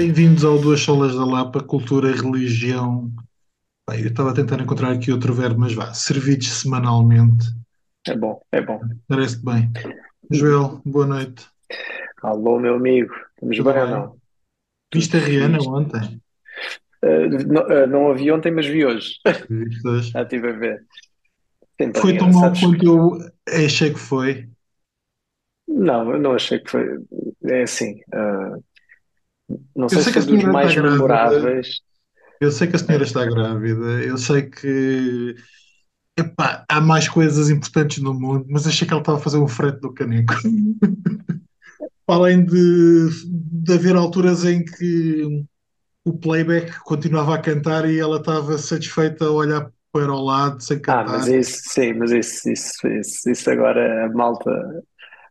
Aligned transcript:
Bem-vindos 0.00 0.46
ao 0.46 0.58
Duas 0.58 0.80
Solas 0.80 1.14
da 1.14 1.26
Lapa, 1.26 1.62
Cultura, 1.62 2.10
Religião. 2.10 3.12
Bem, 3.86 4.00
eu 4.00 4.06
estava 4.06 4.30
a 4.30 4.34
tentar 4.34 4.58
encontrar 4.58 4.92
aqui 4.92 5.12
outro 5.12 5.34
verbo, 5.34 5.60
mas 5.60 5.74
vá, 5.74 5.92
servidos 5.92 6.48
semanalmente. 6.48 7.44
É 8.08 8.16
bom, 8.16 8.40
é 8.50 8.62
bom. 8.62 8.80
Parece 9.06 9.44
bem. 9.44 9.70
Joel, 10.30 10.80
boa 10.86 11.06
noite. 11.06 11.46
Alô, 12.22 12.58
meu 12.58 12.76
amigo. 12.76 13.12
Estamos 13.34 13.58
Tudo 13.58 13.72
bem 13.74 13.82
ou 13.82 13.88
bem? 13.88 13.94
não? 13.94 14.16
Viste 14.94 15.18
a 15.18 15.20
Rihanna 15.20 15.58
ontem? 15.64 16.22
Uh, 17.04 17.46
não, 17.46 17.62
uh, 17.66 17.86
não 17.86 18.10
a 18.10 18.14
vi 18.14 18.32
ontem, 18.32 18.52
mas 18.52 18.64
vi 18.64 18.86
hoje. 18.86 19.16
Viste 19.50 19.86
hoje? 19.86 20.12
Já 20.16 20.22
estive 20.22 20.48
a 20.48 20.52
ver. 20.52 20.86
Foi 21.96 22.16
tão 22.16 22.30
Rihanna, 22.30 22.32
mal 22.32 22.52
quanto 22.58 22.86
eu 22.86 23.18
achei 23.46 23.92
que 23.92 23.98
foi. 23.98 24.48
Não, 25.68 26.10
eu 26.10 26.18
não 26.18 26.32
achei 26.32 26.58
que 26.58 26.70
foi. 26.70 26.86
É 27.44 27.64
assim. 27.64 28.00
uh, 28.14 28.64
não 29.74 29.88
sei 29.88 30.02
sei 30.02 30.02
se 30.02 30.12
que 30.12 30.18
a 30.18 30.22
foi 30.22 30.26
dos 30.26 30.42
senhora 30.42 30.52
está 30.52 30.68
mais 30.68 30.76
memoráveis. 30.76 31.80
Eu 32.40 32.50
sei 32.50 32.68
que 32.68 32.76
a 32.76 32.78
senhora 32.78 33.04
está 33.04 33.24
grávida. 33.26 34.02
Eu 34.04 34.16
sei 34.18 34.42
que, 34.50 35.34
epá, 36.18 36.64
há 36.68 36.80
mais 36.80 37.08
coisas 37.08 37.50
importantes 37.50 38.02
no 38.02 38.14
mundo, 38.14 38.46
mas 38.50 38.66
achei 38.66 38.86
que 38.86 38.92
ela 38.94 39.02
estava 39.02 39.18
a 39.18 39.22
fazer 39.22 39.38
um 39.38 39.48
frete 39.48 39.80
do 39.80 39.92
caneco. 39.94 40.34
Além 42.06 42.44
de, 42.44 43.08
de 43.26 43.72
haver 43.72 43.94
alturas 43.96 44.44
em 44.44 44.64
que 44.64 45.44
o 46.04 46.18
playback 46.18 46.78
continuava 46.80 47.34
a 47.34 47.42
cantar 47.42 47.88
e 47.90 47.98
ela 47.98 48.18
estava 48.18 48.58
satisfeita 48.58 49.26
a 49.26 49.32
olhar 49.32 49.72
para 49.92 50.12
o 50.12 50.24
lado 50.24 50.62
sem 50.62 50.80
Ah, 50.86 51.04
mas 51.08 51.26
cantar. 51.26 51.28
isso, 51.28 51.62
sim, 51.68 51.92
mas 51.94 52.10
isso, 52.10 52.50
isso, 52.50 52.86
isso, 52.88 53.30
isso 53.30 53.50
agora 53.50 54.06
a 54.06 54.08
malta 54.12 54.50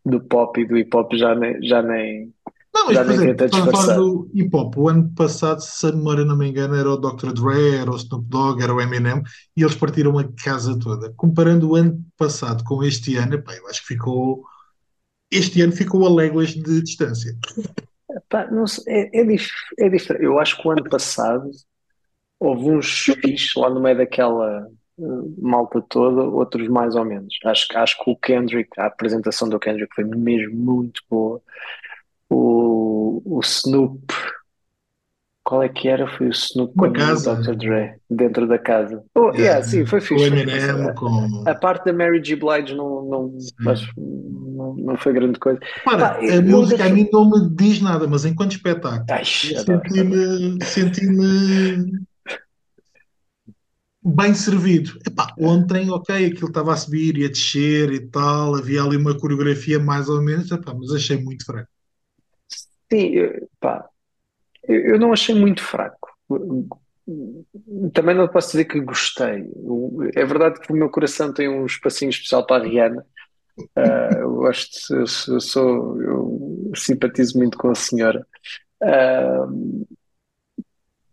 do 0.06 0.22
pop 0.22 0.60
e 0.62 0.68
do 0.68 0.78
hip 0.78 0.96
hop 0.96 1.14
já 1.16 1.36
nem, 1.36 1.62
já 1.64 1.82
nem, 1.82 2.34
Não, 2.74 2.86
mas 2.88 3.00
por 3.00 3.12
exemplo, 3.12 3.36
tenta 3.38 3.46
estamos 3.46 3.68
a 3.68 3.72
falar 3.72 3.88
disfarçar. 3.88 3.96
do 3.96 4.30
hip 4.34 4.56
hop. 4.56 4.78
O 4.78 4.90
ano 4.90 5.12
passado, 5.16 5.60
se 5.62 5.88
a 5.88 5.92
memória 5.92 6.24
não 6.24 6.38
me 6.38 6.48
engano, 6.48 6.76
era 6.76 6.90
o 6.90 6.98
Dr. 6.98 7.34
Dre, 7.34 7.78
era 7.78 7.92
o 7.92 7.96
Snoop 7.96 8.26
Dogg, 8.30 8.62
era 8.62 8.74
o 8.74 8.80
Eminem, 8.82 9.22
e 9.58 9.64
eles 9.64 9.76
partiram 9.76 10.18
a 10.20 10.26
casa 10.44 10.78
toda. 10.80 11.12
Comparando 11.16 11.70
o 11.72 11.76
ano 11.76 12.04
passado 12.18 12.64
com 12.64 12.84
este 12.84 13.16
ano, 13.18 13.36
epá, 13.36 13.56
eu 13.56 13.68
acho 13.68 13.82
que 13.82 13.88
ficou. 13.88 14.44
Este 15.32 15.62
ano 15.62 15.74
ficou 15.74 16.06
a 16.08 16.12
léguas 16.14 16.50
de 16.52 16.82
distância. 16.82 17.36
Pá, 18.28 18.50
não 18.52 18.66
sei, 18.66 18.84
é, 19.14 19.22
é, 19.22 19.24
dif- 19.24 19.52
é 19.78 19.90
diferente. 19.90 20.26
Eu 20.26 20.40
acho 20.40 20.60
que 20.62 20.68
o 20.68 20.72
ano 20.72 20.84
passado 20.90 21.50
houve 22.40 22.72
uns 22.72 22.88
fixes 23.04 23.54
lá 23.56 23.70
no 23.70 23.82
meio 23.82 23.98
daquela 23.98 24.68
uh, 24.98 25.36
malta 25.42 25.82
toda, 25.90 26.24
outros 26.24 26.68
mais 26.70 26.96
ou 26.96 27.06
menos. 27.06 27.36
Acho, 27.46 27.68
acho 27.76 28.04
que 28.04 28.12
o 28.12 28.16
Kendrick, 28.18 28.70
a 28.80 28.88
apresentação 28.88 29.50
do 29.50 29.60
Kendrick 29.60 29.94
foi 29.96 30.04
mesmo 30.06 30.56
muito 30.56 31.02
boa. 31.10 31.42
O, 32.30 33.22
o 33.26 33.40
Snoop, 33.42 34.14
qual 35.44 35.64
é 35.64 35.70
que 35.70 35.88
era? 35.88 36.08
Foi 36.08 36.28
o 36.28 36.32
Snoop 36.32 36.76
com 36.76 36.86
Uma 36.86 36.90
o 36.90 36.94
casa, 36.94 37.36
Dr. 37.36 37.56
Dre 37.56 37.96
dentro 38.08 38.48
da 38.48 38.60
casa. 38.60 39.04
Oh, 39.16 39.32
yeah, 39.36 39.64
sim, 39.64 39.84
foi 39.84 39.98
o 39.98 40.02
fixe. 40.02 40.30
Fixe. 40.30 40.40
Eminem, 40.40 40.70
A, 40.70 40.94
com. 40.94 41.44
a 41.48 41.56
parte 41.56 41.86
da 41.86 41.94
Mary 41.94 42.22
J. 42.22 42.36
Blige 42.36 42.76
não, 42.76 43.04
não, 43.04 43.38
acho, 43.72 43.92
não, 43.98 44.76
não 44.76 44.98
foi 44.98 45.12
grande 45.14 45.40
coisa. 45.40 45.60
Repara, 45.76 46.20
Pá, 46.20 46.20
a 46.38 46.42
música 46.42 46.86
a 46.86 46.90
mim 46.90 47.10
não 47.12 47.30
me 47.30 47.50
diz 47.56 47.82
nada, 47.82 48.08
mas 48.08 48.26
enquanto 48.26 48.52
espetáculo, 48.52 49.06
senti-me 49.26 50.64
senti-me 50.64 52.00
bem 54.04 54.34
servido. 54.34 55.00
Epá, 55.06 55.34
ontem, 55.40 55.90
ok, 55.90 56.28
aquilo 56.28 56.48
estava 56.48 56.74
a 56.74 56.78
subir 56.78 57.18
e 57.18 57.26
a 57.26 57.28
descer 57.28 57.92
e 57.92 58.00
tal, 58.08 58.56
havia 58.56 58.84
ali 58.84 58.98
uma 58.98 59.18
coreografia 59.18 59.80
mais 59.80 60.10
ou 60.10 60.22
menos, 60.22 60.52
epá, 60.52 60.74
mas 60.74 60.92
achei 60.94 61.18
muito 61.18 61.46
fraco. 61.46 61.70
Sim, 62.92 63.14
pá, 63.60 63.88
eu, 64.64 64.82
eu 64.96 65.00
não 65.00 65.14
achei 65.14 65.36
muito 65.36 65.64
fraco. 65.64 66.10
Também 67.94 68.16
não 68.16 68.28
posso 68.28 68.52
dizer 68.52 68.66
que 68.66 68.80
gostei. 68.80 69.46
É 70.16 70.26
verdade 70.26 70.60
que 70.60 70.72
o 70.72 70.76
meu 70.76 70.90
coração 70.90 71.34
tem 71.34 71.48
um 71.50 71.66
espacinho 71.66 72.10
especial 72.10 72.46
para 72.46 72.64
a 72.64 72.68
Rihanna. 72.68 73.06
Ah, 73.76 74.18
eu 74.20 74.36
gosto, 74.36 74.96
eu, 74.96 75.08
sou, 75.08 75.36
eu 75.36 75.42
sou- 75.42 76.02
eu 76.02 76.72
simpatizo 76.76 77.38
muito 77.38 77.58
com 77.58 77.70
a 77.72 77.76
senhora. 77.76 78.26
Ah, 78.84 79.46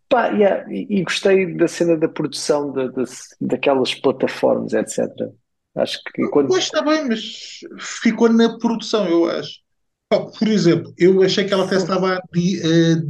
pá, 0.09 0.29
yeah, 0.29 0.65
e, 0.73 0.87
e 1.01 1.03
gostei 1.05 1.55
da 1.57 1.69
cena 1.69 1.97
da 1.97 2.09
produção 2.09 2.73
da- 2.73 2.89
da- 2.89 3.05
daquelas 3.41 3.95
plataformas, 3.95 4.73
etc. 4.73 5.31
Acho 5.75 6.03
que 6.05 6.27
quando. 6.29 6.49
Pois 6.49 6.65
está 6.65 6.83
bem, 6.83 7.07
mas 7.09 7.61
ficou 7.79 8.29
na 8.33 8.59
produção, 8.59 9.07
eu 9.09 9.29
acho. 9.31 9.66
Pá, 10.09 10.21
Por 10.21 10.49
exemplo, 10.49 10.94
eu 10.97 11.22
achei 11.22 11.44
que 11.44 11.53
ela 11.53 11.65
até 11.65 11.77
estava 11.77 12.15
a, 12.15 12.19
a 12.19 12.21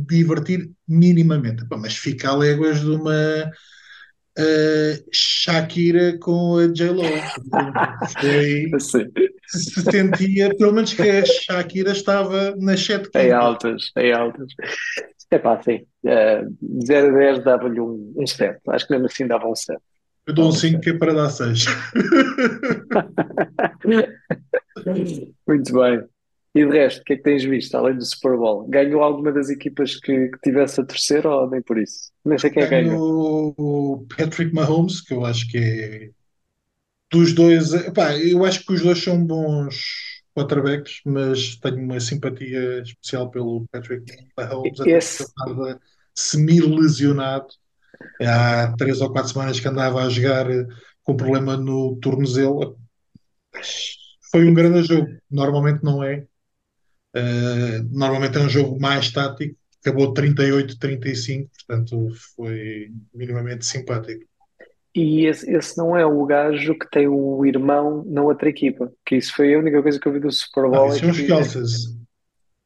divertir 0.09 0.71
minimamente, 0.89 1.63
Epá, 1.63 1.77
mas 1.77 1.97
fica 1.97 2.31
a 2.31 2.37
léguas 2.37 2.81
de 2.81 2.91
uma 2.91 3.51
eh, 4.39 5.03
Shakira 5.13 6.19
com 6.19 6.57
a 6.57 6.67
J-Lo. 6.69 7.03
Foi, 8.19 8.71
se 9.47 9.83
sentia, 9.83 10.55
pelo 10.57 10.73
menos 10.73 10.95
que 10.95 11.03
a 11.03 11.25
Shakira 11.25 11.93
estava 11.93 12.55
nas 12.57 12.81
sete 12.81 13.11
em 13.15 13.31
altas, 13.31 13.91
em 13.97 14.13
altas. 14.13 14.53
É 15.31 15.39
pá, 15.39 15.61
sim. 15.63 15.85
Ah, 16.07 16.45
de 16.63 16.87
0 16.87 17.15
a 17.15 17.19
10 17.19 17.45
dava-lhe 17.45 17.81
um, 17.81 18.15
um 18.17 18.27
7. 18.27 18.61
Acho 18.69 18.87
que 18.87 18.93
mesmo 18.93 19.07
assim 19.07 19.27
dava 19.27 19.47
um 19.49 19.55
7. 19.55 19.79
Eu 20.27 20.35
dou 20.35 20.47
um 20.47 20.49
Dava 20.49 20.57
um 20.57 20.61
5 20.61 20.73
7. 20.77 20.83
que 20.83 20.91
é 20.91 20.99
para 20.99 21.15
dar 21.15 21.31
6. 21.31 21.65
Muito 25.47 25.73
bem. 25.73 26.16
E 26.57 26.65
de 26.65 26.73
resto, 26.73 27.03
o 27.03 27.05
que 27.05 27.13
é 27.13 27.17
que 27.17 27.23
tens 27.23 27.45
visto 27.45 27.75
além 27.75 27.97
do 27.97 28.05
Super 28.05 28.35
Bowl? 28.35 28.67
Ganhou 28.67 29.03
alguma 29.03 29.31
das 29.31 29.51
equipas 29.51 29.97
que, 29.97 30.29
que 30.29 30.39
tivesse 30.43 30.81
a 30.81 30.85
torcer 30.87 31.27
ou 31.27 31.51
nem 31.51 31.61
por 31.61 31.77
isso? 31.77 32.11
Nem 32.25 32.39
sei 32.39 32.49
quem 32.49 32.63
é 32.63 32.67
que 32.67 32.71
ganhou. 32.71 33.55
O 33.59 34.07
Patrick 34.17 34.55
Mahomes, 34.55 35.03
que 35.03 35.13
eu 35.13 35.27
acho 35.27 35.47
que 35.51 35.59
é 35.59 36.11
dos 37.13 37.35
dois. 37.35 37.75
Epá, 37.75 38.17
eu 38.17 38.43
acho 38.43 38.65
que 38.65 38.73
os 38.73 38.81
dois 38.81 39.03
são 39.03 39.23
bons 39.23 40.23
quarterbacks, 40.35 41.03
mas 41.05 41.57
tenho 41.57 41.77
uma 41.77 42.01
simpatia 42.01 42.81
especial 42.81 43.31
pelo 43.31 43.67
Patrick 43.71 44.11
Mahomes, 44.35 44.81
até 44.81 44.93
Esse, 44.93 45.25
estava 45.25 45.79
semi-lesionado. 46.15 47.49
Há 48.23 48.75
três 48.79 49.03
ou 49.03 49.13
quatro 49.13 49.31
semanas 49.31 49.61
que 49.61 49.69
andava 49.69 50.03
a 50.03 50.09
jogar 50.09 50.51
eh, 50.51 50.67
com 51.05 51.17
problema 51.17 51.55
no 51.55 51.97
tornozelo. 52.01 52.79
Foi 54.31 54.49
um 54.49 54.55
grande 54.55 54.85
jogo. 54.85 55.07
Normalmente 55.31 55.85
não 55.85 56.03
é. 56.03 56.27
Uh, 57.17 57.83
normalmente 57.91 58.37
é 58.37 58.41
um 58.41 58.49
jogo 58.49 58.79
mais 58.81 59.11
tático. 59.11 59.57
Acabou 59.81 60.13
38-35, 60.13 61.49
portanto 61.67 62.09
foi 62.35 62.91
minimamente 63.15 63.65
simpático. 63.65 64.25
e 64.95 65.27
esse, 65.27 65.49
esse 65.51 65.79
não 65.79 65.97
é 65.97 66.05
o 66.05 66.25
gajo 66.27 66.77
que 66.79 66.91
tem 66.91 67.07
o 67.07 67.45
irmão 67.47 68.05
na 68.07 68.23
outra 68.23 68.49
equipa. 68.49 68.93
Que 69.05 69.17
isso 69.17 69.35
foi 69.35 69.55
a 69.55 69.59
única 69.59 69.81
coisa 69.83 70.01
que 70.01 70.09
eu 70.09 70.13
vi 70.13 70.21
do 70.21 70.31
Super 70.33 70.65
Não, 70.65 70.71
Bowl. 70.71 70.89
isso 70.89 70.97
É 70.97 71.01
são 71.01 71.11
os 71.11 71.17
que, 71.19 71.27
Kelsey's. 71.27 71.97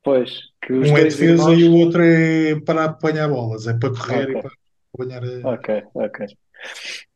pois, 0.03 0.31
que 0.65 0.73
os 0.73 0.89
Um 0.91 0.97
é 0.97 1.05
defesa 1.05 1.53
e 1.55 1.61
irmãos. 1.61 1.63
o 1.63 1.75
outro 1.77 2.03
é 2.03 2.59
para 2.61 2.85
apanhar 2.87 3.29
bolas, 3.29 3.67
é 3.67 3.75
para 3.75 3.91
correr 3.91 4.31
e 4.31 4.37
Ok, 4.37 4.43
para 4.43 4.51
apanhar. 4.95 5.25
a- 5.25 5.49
ok, 5.55 5.83
ok. 5.95 6.27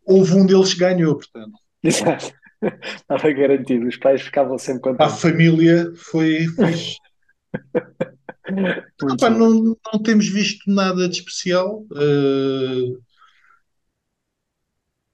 Houve 0.06 0.34
um 0.34 0.47
deles 0.47 0.75
que 0.75 0.81
ganhou, 0.81 1.16
portanto. 1.16 1.53
Exato. 1.83 2.31
Estava 2.97 3.30
garantido. 3.33 3.87
Os 3.89 3.97
pais 3.97 4.22
ficavam 4.22 4.59
sempre 4.59 4.91
A 4.91 4.92
contentes. 4.97 5.21
família 5.22 5.92
foi 5.97 6.47
fixe. 6.48 6.97
Bem. 8.51 9.30
não, 9.30 9.77
não 9.92 10.03
temos 10.03 10.28
visto 10.28 10.71
nada 10.71 11.09
de 11.09 11.18
especial. 11.18 11.84
Uh, 11.91 13.01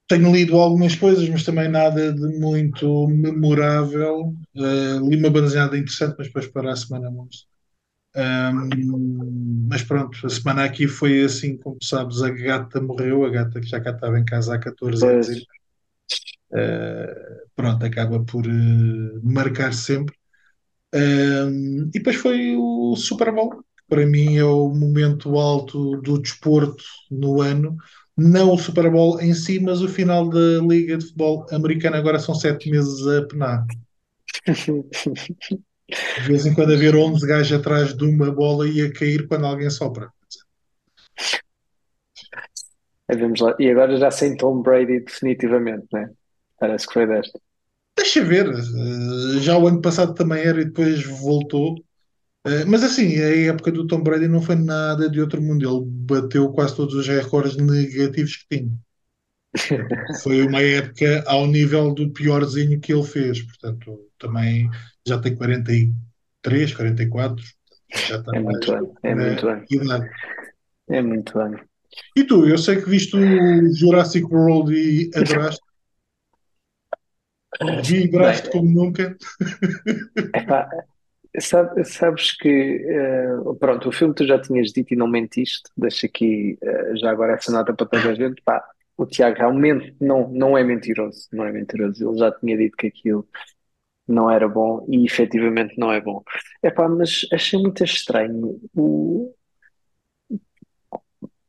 tenho 0.09 0.33
lido 0.33 0.59
algumas 0.59 0.97
coisas, 0.97 1.29
mas 1.29 1.45
também 1.45 1.69
nada 1.69 2.13
de 2.13 2.39
muito 2.39 3.07
memorável. 3.09 4.35
Uh, 4.55 5.09
li 5.09 5.17
uma 5.17 5.31
bandezinhada 5.31 5.79
interessante, 5.79 6.17
mas 6.19 6.27
depois 6.27 6.49
para 6.49 6.73
a 6.73 6.77
semana 6.77 7.11
mostro. 7.11 7.49
Um, 8.17 9.67
mas 9.69 9.85
pronto, 9.85 10.27
a 10.27 10.29
semana 10.29 10.65
aqui 10.65 10.89
foi 10.89 11.23
assim, 11.23 11.57
como 11.57 11.79
sabes, 11.81 12.21
a 12.23 12.31
gata 12.31 12.81
morreu, 12.81 13.25
a 13.25 13.31
gata 13.31 13.61
que 13.61 13.69
já 13.69 13.81
cá 13.81 13.91
estava 13.91 14.19
em 14.19 14.25
casa 14.25 14.57
há 14.57 14.59
14 14.59 15.07
anos 15.07 15.29
uh, 16.53 17.49
pronto, 17.55 17.85
acaba 17.85 18.23
por 18.25 18.47
uh, 18.47 19.21
marcar 19.23 19.73
sempre. 19.73 20.17
Um, 20.95 21.89
e 21.89 21.99
depois 21.99 22.17
foi 22.17 22.57
o 22.57 22.97
Super 22.97 23.33
Bowl, 23.33 23.65
para 23.89 24.07
mim 24.07 24.37
é 24.37 24.45
o 24.45 24.69
momento 24.69 25.37
alto 25.39 26.01
do 26.01 26.19
desporto 26.19 26.85
no 27.11 27.43
ano. 27.43 27.77
Não 28.17 28.53
o 28.53 28.59
Super 28.59 28.91
Bowl 28.91 29.21
em 29.21 29.35
si, 29.35 29.59
mas 29.61 29.83
o 29.83 29.89
final 29.89 30.29
da 30.29 30.59
Liga 30.63 30.97
de 30.97 31.05
Futebol 31.07 31.47
Americana. 31.51 31.99
Agora 31.99 32.19
são 32.19 32.35
sete 32.35 32.71
meses 32.71 33.07
a 33.07 33.27
penar. 33.27 33.67
De 35.91 36.29
vez 36.29 36.47
em 36.47 36.55
quando 36.55 36.73
haver 36.73 36.95
11 36.95 37.27
gajos 37.27 37.59
atrás 37.59 37.97
de 37.97 38.05
uma 38.05 38.31
bola 38.31 38.69
e 38.69 38.81
a 38.81 38.93
cair 38.93 39.27
quando 39.27 39.45
alguém 39.45 39.69
sopra. 39.69 40.09
Aí 43.09 43.17
vamos 43.17 43.41
lá. 43.41 43.57
E 43.59 43.69
agora 43.69 43.97
já 43.97 44.09
sem 44.11 44.37
Tom 44.37 44.63
Brady 44.63 45.01
definitivamente, 45.01 45.87
né? 45.93 46.11
Parece 46.61 46.87
que 46.87 46.93
foi 46.93 47.09
desta. 47.09 47.41
Deixa 48.01 48.25
ver, 48.25 48.47
já 49.41 49.57
o 49.59 49.67
ano 49.69 49.81
passado 49.83 50.15
também 50.15 50.43
era 50.43 50.61
e 50.61 50.65
depois 50.65 51.05
voltou. 51.05 51.77
Eh, 52.47 52.65
mas 52.67 52.83
assim, 52.85 53.17
a 53.21 53.49
época 53.53 53.73
do 53.73 53.87
Tom 53.87 54.03
Brady 54.03 54.29
não 54.29 54.43
foi 54.43 54.57
nada 54.57 55.09
de 55.11 55.21
outro 55.21 55.43
mundo. 55.43 55.65
Ele 55.69 55.85
bateu 56.07 56.53
quase 56.53 56.77
todos 56.77 56.95
os 56.95 57.09
recordes 57.09 57.57
negativos 57.59 58.37
que 58.39 58.59
tinha. 58.59 58.73
Foi 60.23 60.43
uma 60.47 60.61
época 60.63 61.25
ao 61.27 61.47
nível 61.47 61.95
do 61.95 62.13
piorzinho 62.13 62.81
que 62.81 62.93
ele 62.93 63.03
fez. 63.05 63.43
Portanto, 63.43 64.11
também 64.19 64.69
já 65.07 65.19
tem 65.21 65.35
43, 65.37 66.75
44. 66.75 67.45
Já 68.09 68.19
está 68.19 68.33
É 68.33 68.41
muito 68.41 68.73
ano, 68.73 68.95
é 69.03 69.15
na 69.15 69.23
muito 69.23 69.49
ano, 69.49 69.67
idade. 69.71 70.11
é 70.89 71.01
muito 71.03 71.39
ano. 71.39 71.59
E 72.17 72.25
tu, 72.25 72.47
eu 72.49 72.59
sei 72.59 72.77
que 72.81 72.89
viste 72.91 73.17
o 73.17 73.75
Jurassic 73.75 74.25
World 74.33 74.73
e 74.75 75.11
adoraste, 75.17 75.61
Bem, 75.61 75.70
vibraste 77.83 78.51
como 78.51 78.71
nunca. 78.71 79.17
epá, 80.35 80.69
sabe- 81.41 81.85
sabes 81.85 82.33
que, 82.37 82.49
eh, 82.51 83.29
pronto, 83.61 83.89
o 83.89 83.93
filme 83.93 84.15
tu 84.15 84.27
já 84.27 84.41
tinhas 84.41 84.73
dito 84.73 84.95
e 84.95 84.97
não 84.97 85.09
mentiste, 85.09 85.71
deixa 85.77 86.07
aqui 86.07 86.59
eh, 86.63 86.97
já 86.97 87.11
agora 87.11 87.35
essa 87.35 87.53
nota 87.53 87.75
para 87.75 87.87
toda 87.89 88.11
a 88.11 88.15
gente, 88.15 88.43
pá, 88.43 88.65
o 88.97 89.07
Tiago 89.07 89.39
realmente 89.39 89.97
não, 90.01 90.29
não 90.31 90.59
é 90.59 90.65
mentiroso, 90.65 91.29
não 91.33 91.45
é 91.47 91.53
mentiroso, 91.53 92.09
ele 92.11 92.19
já 92.19 92.33
tinha 92.33 92.57
dito 92.57 92.77
que 92.77 92.89
aquilo 92.89 93.29
não 94.09 94.31
era 94.31 94.49
bom 94.49 94.87
e 94.91 95.05
efetivamente 95.07 95.79
não 95.79 95.93
é 95.93 96.01
bom. 96.01 96.23
Epá, 96.63 96.89
mas 96.89 97.27
achei 97.33 97.61
muito 97.61 97.85
estranho 97.85 98.61
o, 98.77 99.35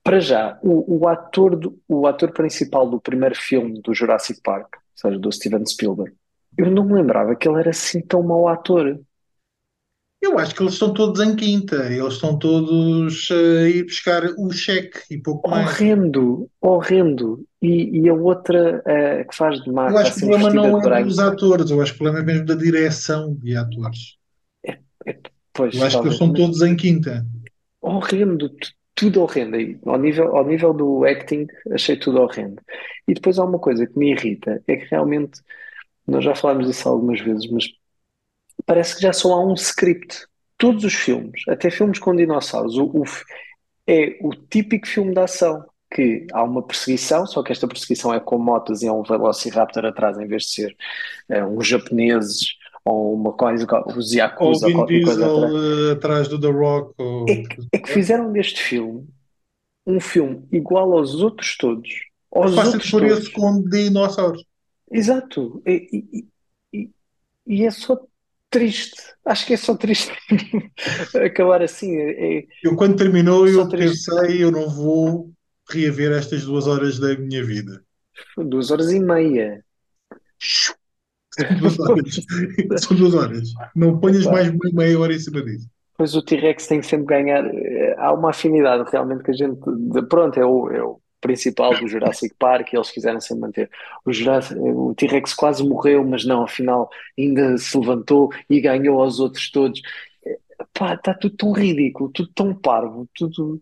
para 0.04 0.20
já, 0.20 0.60
o, 0.64 1.00
o 1.02 1.08
ator 1.08 1.56
do, 1.56 1.80
o 1.88 2.08
ator 2.08 2.32
principal 2.32 2.90
do 2.90 3.00
primeiro 3.00 3.36
filme 3.36 3.82
do 3.82 3.94
Jurassic 3.94 4.42
Park, 4.42 4.76
seja, 5.02 5.20
do 5.20 5.32
Steven 5.32 5.66
Spielberg, 5.66 6.14
eu 6.58 6.70
não 6.72 6.86
me 6.86 6.94
lembrava 6.94 7.36
que 7.36 7.48
ele 7.48 7.60
era 7.60 7.70
assim 7.70 8.02
tão 8.02 8.22
mau 8.24 8.48
ator. 8.48 9.00
Eu 10.22 10.38
acho 10.38 10.54
que 10.54 10.62
eles 10.62 10.74
estão 10.74 10.94
todos 10.94 11.20
em 11.20 11.36
quinta, 11.36 11.92
eles 11.92 12.14
estão 12.14 12.38
todos 12.38 13.30
a 13.32 13.68
ir 13.68 13.86
buscar 13.86 14.24
o 14.38 14.52
cheque 14.52 15.00
e 15.10 15.18
pouco 15.18 15.50
mais. 15.50 15.66
Horrendo, 15.68 16.48
horrendo. 16.62 17.44
E, 17.60 18.02
e 18.02 18.10
a 18.10 18.14
outra 18.14 18.84
eh, 18.86 19.24
que 19.24 19.36
faz 19.36 19.62
de 19.64 19.72
má, 19.72 19.90
Eu 19.90 19.98
está 19.98 20.02
acho 20.02 20.14
que 20.20 20.26
o 20.26 20.30
problema 20.30 20.54
não 20.54 20.94
é 20.94 21.04
dos 21.04 21.18
atores, 21.20 21.72
eu 21.72 21.82
acho 21.82 21.94
que 21.94 21.96
o 21.96 22.04
problema 22.04 22.20
é 22.20 22.34
mesmo 22.34 22.46
da 22.46 22.56
direção 22.56 23.34
de 23.34 23.56
atores. 23.56 24.18
É, 24.64 24.78
é, 25.08 25.12
Eu 25.12 25.22
pois, 25.54 25.82
acho 25.82 25.98
que 25.98 26.04
eles 26.08 26.14
estão 26.14 26.34
todos 26.34 26.62
em 26.62 26.76
quinta. 26.76 27.26
horrendo, 27.82 28.50
tudo 29.02 29.24
horrendo 29.24 29.56
aí. 29.56 29.80
Ao 29.84 29.98
nível, 29.98 30.36
ao 30.36 30.46
nível 30.46 30.74
do 30.74 31.04
acting, 31.06 31.48
achei 31.72 31.98
tudo 31.98 32.22
horrendo. 32.22 32.62
E 33.08 33.16
depois 33.16 33.40
há 33.40 33.44
uma 33.44 33.58
coisa 33.58 33.88
que 33.88 33.98
me 33.98 34.12
irrita, 34.12 34.62
é 34.68 34.76
que 34.78 34.86
realmente, 34.92 35.42
nós 36.06 36.24
já 36.24 36.36
falámos 36.36 36.68
disso 36.68 36.88
algumas 36.88 37.20
vezes, 37.20 37.50
mas 37.50 37.66
parece 38.64 38.96
que 38.96 39.02
já 39.02 39.12
só 39.12 39.34
há 39.34 39.44
um 39.44 39.56
script. 39.56 40.28
Todos 40.56 40.84
os 40.84 40.94
filmes, 40.94 41.42
até 41.50 41.72
filmes 41.72 41.98
com 41.98 42.16
dinossauros, 42.16 42.78
o, 42.78 42.86
o 42.86 43.04
é 43.88 44.20
o 44.22 44.30
típico 44.36 44.88
filme 44.88 45.14
de 45.16 45.20
ação, 45.20 45.66
que 45.92 46.28
há 46.32 46.44
uma 46.44 46.62
perseguição, 46.62 47.26
só 47.26 47.42
que 47.42 47.52
esta 47.52 47.68
perseguição 47.68 48.14
é 48.14 48.20
com 48.20 48.38
motos 48.38 48.84
e 48.84 48.88
é 48.88 48.92
um 48.92 49.02
Velociraptor 49.02 49.86
atrás, 49.86 50.20
em 50.20 50.28
vez 50.28 50.44
de 50.44 50.50
ser 50.50 50.78
é, 51.28 51.44
uns 51.44 51.68
japoneses 51.68 52.56
ou 52.84 53.14
uma 53.14 53.34
coisa, 53.34 53.66
os 53.88 54.12
Ou 54.12 54.14
o 54.14 54.16
Yakuza 54.16 54.66
ou 54.66 54.72
Vin 54.72 54.78
qualquer 54.78 55.04
coisa. 55.04 55.20
Diesel 55.22 55.90
eh, 55.90 55.92
atrás 55.94 56.28
do 56.28 56.40
The 56.40 56.48
Rock. 56.48 56.94
É 57.00 57.04
Ou... 57.04 57.26
que, 57.26 57.58
é 57.74 57.78
que 57.80 57.90
fizeram 57.92 58.32
deste 58.32 58.62
filme 58.62 59.08
um 59.86 60.00
filme 60.00 60.48
igual 60.52 60.94
aos 60.98 61.16
outros 61.16 61.58
todos, 61.58 61.90
aos 62.32 62.54
Faça 62.56 62.74
outros 62.74 62.92
por 62.92 63.04
esse 63.04 63.32
com 63.32 63.62
dinossauros. 63.64 64.44
Exato. 64.92 65.62
E, 65.66 66.28
e- 66.74 66.90
e- 67.48 67.66
é 67.66 67.72
só 67.72 68.00
triste. 68.50 69.02
Acho 69.26 69.46
que 69.46 69.54
é 69.54 69.58
só 69.58 69.76
triste 69.76 70.12
acabar 71.26 71.62
assim. 71.62 71.96
É, 71.96 72.40
é 72.40 72.46
Eu, 72.64 72.76
quando 72.76 72.98
terminou, 72.98 73.48
eu 73.48 73.68
triste. 73.68 74.06
pensei, 74.06 74.44
eu 74.44 74.52
não 74.52 74.70
vou 74.70 75.32
reaver 75.70 76.12
estas 76.12 76.44
duas 76.44 76.68
horas 76.68 77.00
da 77.00 77.18
minha 77.18 77.44
vida. 77.44 77.84
Duas 78.38 78.70
horas 78.72 78.92
e 78.92 79.00
meia. 79.00 79.64
São 81.32 81.48
duas 81.58 81.80
horas. 81.80 82.22
São 82.84 82.98
duas 82.98 83.14
horas. 83.14 83.50
Não 83.76 84.00
ponhas 84.00 84.28
mais 84.28 84.52
meia 84.74 85.00
hora 85.00 85.14
em 85.14 85.20
cima 85.20 85.42
disso. 85.44 85.70
Pois 85.98 86.16
o 86.16 86.22
T-Rex 86.24 86.68
tem 86.68 86.80
que 86.80 86.86
sempre 86.88 87.06
ganhar. 87.08 87.46
eh, 87.46 87.96
Há 87.98 88.14
uma 88.14 88.32
afinidade 88.32 88.90
realmente 88.92 89.24
que 89.24 89.32
a 89.32 89.34
gente. 89.34 89.60
pronto, 90.10 90.40
é 90.40 90.46
o, 90.46 90.70
é 90.72 90.84
o 90.84 91.00
principal 91.20 91.78
do 91.78 91.88
Jurassic 91.88 92.34
Park 92.40 92.74
e 92.74 92.78
eles 92.78 92.90
quiseram 92.90 93.22
sempre 93.22 93.42
manter. 93.42 93.70
O, 94.06 94.12
Jurassic, 94.12 94.58
o 94.60 94.96
T-Rex 94.96 95.34
quase 95.36 95.64
morreu, 95.64 96.04
mas 96.04 96.26
não, 96.26 96.44
afinal 96.44 96.90
ainda 97.18 97.58
se 97.58 97.78
levantou 97.78 98.30
e 98.50 98.60
ganhou 98.60 99.02
aos 99.02 99.20
outros 99.20 99.52
todos. 99.52 99.82
Eh, 100.26 100.38
Pá, 100.74 100.96
está 100.96 101.14
tudo 101.14 101.36
tão 101.36 101.52
ridículo, 101.52 102.10
tudo 102.12 102.32
tão 102.34 102.54
parvo, 102.56 103.08
tudo. 103.14 103.62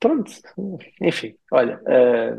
Pronto, 0.00 0.32
enfim, 1.00 1.36
olha, 1.52 1.80
eh, 1.86 2.36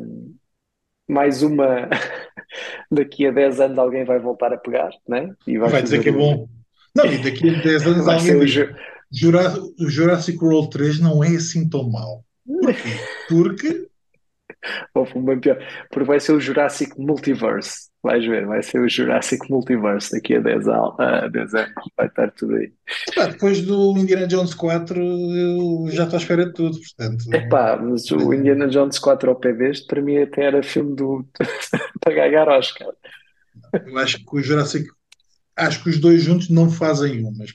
mais 1.07 1.41
uma. 1.43 1.89
Daqui 2.91 3.27
a 3.27 3.31
10 3.31 3.59
anos 3.59 3.77
alguém 3.77 4.03
vai 4.03 4.19
voltar 4.19 4.53
a 4.53 4.57
pegar, 4.57 4.91
né? 5.07 5.33
E 5.47 5.57
vai 5.57 5.69
Vai 5.69 5.83
dizer 5.83 5.99
que 6.01 6.09
é 6.09 6.11
bom. 6.11 6.47
Não, 6.95 7.05
e 7.05 7.17
daqui 7.19 7.49
a 7.49 7.61
10 7.61 7.87
anos 7.87 8.05
Vai 8.05 8.19
ser 8.19 8.33
alguém 8.33 8.75
Jura- 9.11 9.53
o 9.79 9.89
Jurassic 9.89 10.41
World 10.43 10.69
3 10.69 10.99
não 10.99 11.23
é 11.23 11.35
assim 11.35 11.67
tão 11.67 11.89
mau. 11.89 12.23
Porquê? 12.45 12.89
Porque 13.27 13.87
Ou 14.93 15.05
foi 15.05 15.21
bem 15.21 15.39
pior. 15.39 15.57
Porque 15.89 16.07
vai 16.07 16.19
ser 16.19 16.33
o 16.33 16.39
Jurassic 16.39 16.93
Multiverse. 16.99 17.89
Vais 18.03 18.25
ver, 18.25 18.45
vai 18.47 18.63
ser 18.63 18.79
o 18.79 18.89
Jurassic 18.89 19.49
Multiverse 19.49 20.11
daqui 20.11 20.35
a 20.35 20.39
10, 20.39 20.67
al- 20.67 20.95
a 20.99 21.27
10 21.27 21.53
anos. 21.53 21.73
Vai 21.95 22.07
estar 22.07 22.31
tudo 22.31 22.55
aí. 22.55 22.71
pá, 23.15 23.27
depois 23.27 23.61
do 23.61 23.97
Indiana 23.97 24.27
Jones 24.27 24.53
4 24.55 24.99
eu 24.99 25.85
já 25.91 26.03
estou 26.03 26.17
à 26.17 26.21
espera 26.21 26.45
de 26.45 26.53
tudo, 26.53 26.77
portanto. 26.79 27.25
Epá, 27.33 27.77
mas 27.77 28.09
o 28.11 28.33
Indiana 28.33 28.67
Jones 28.67 28.97
4 28.97 29.29
ao 29.29 29.35
pé 29.39 29.53
deste, 29.53 29.85
para 29.85 30.01
mim 30.01 30.17
até 30.17 30.45
era 30.45 30.63
filme 30.63 30.95
do... 30.95 31.27
para 32.01 32.13
ganhar 32.13 32.47
Oscar. 32.49 32.87
Eu 33.85 33.97
acho 33.97 34.17
que 34.17 34.35
o 34.35 34.41
Jurassic. 34.41 34.87
Acho 35.55 35.83
que 35.83 35.89
os 35.89 35.99
dois 35.99 36.23
juntos 36.23 36.49
não 36.49 36.69
fazem 36.69 37.23
um, 37.23 37.31
mas. 37.37 37.53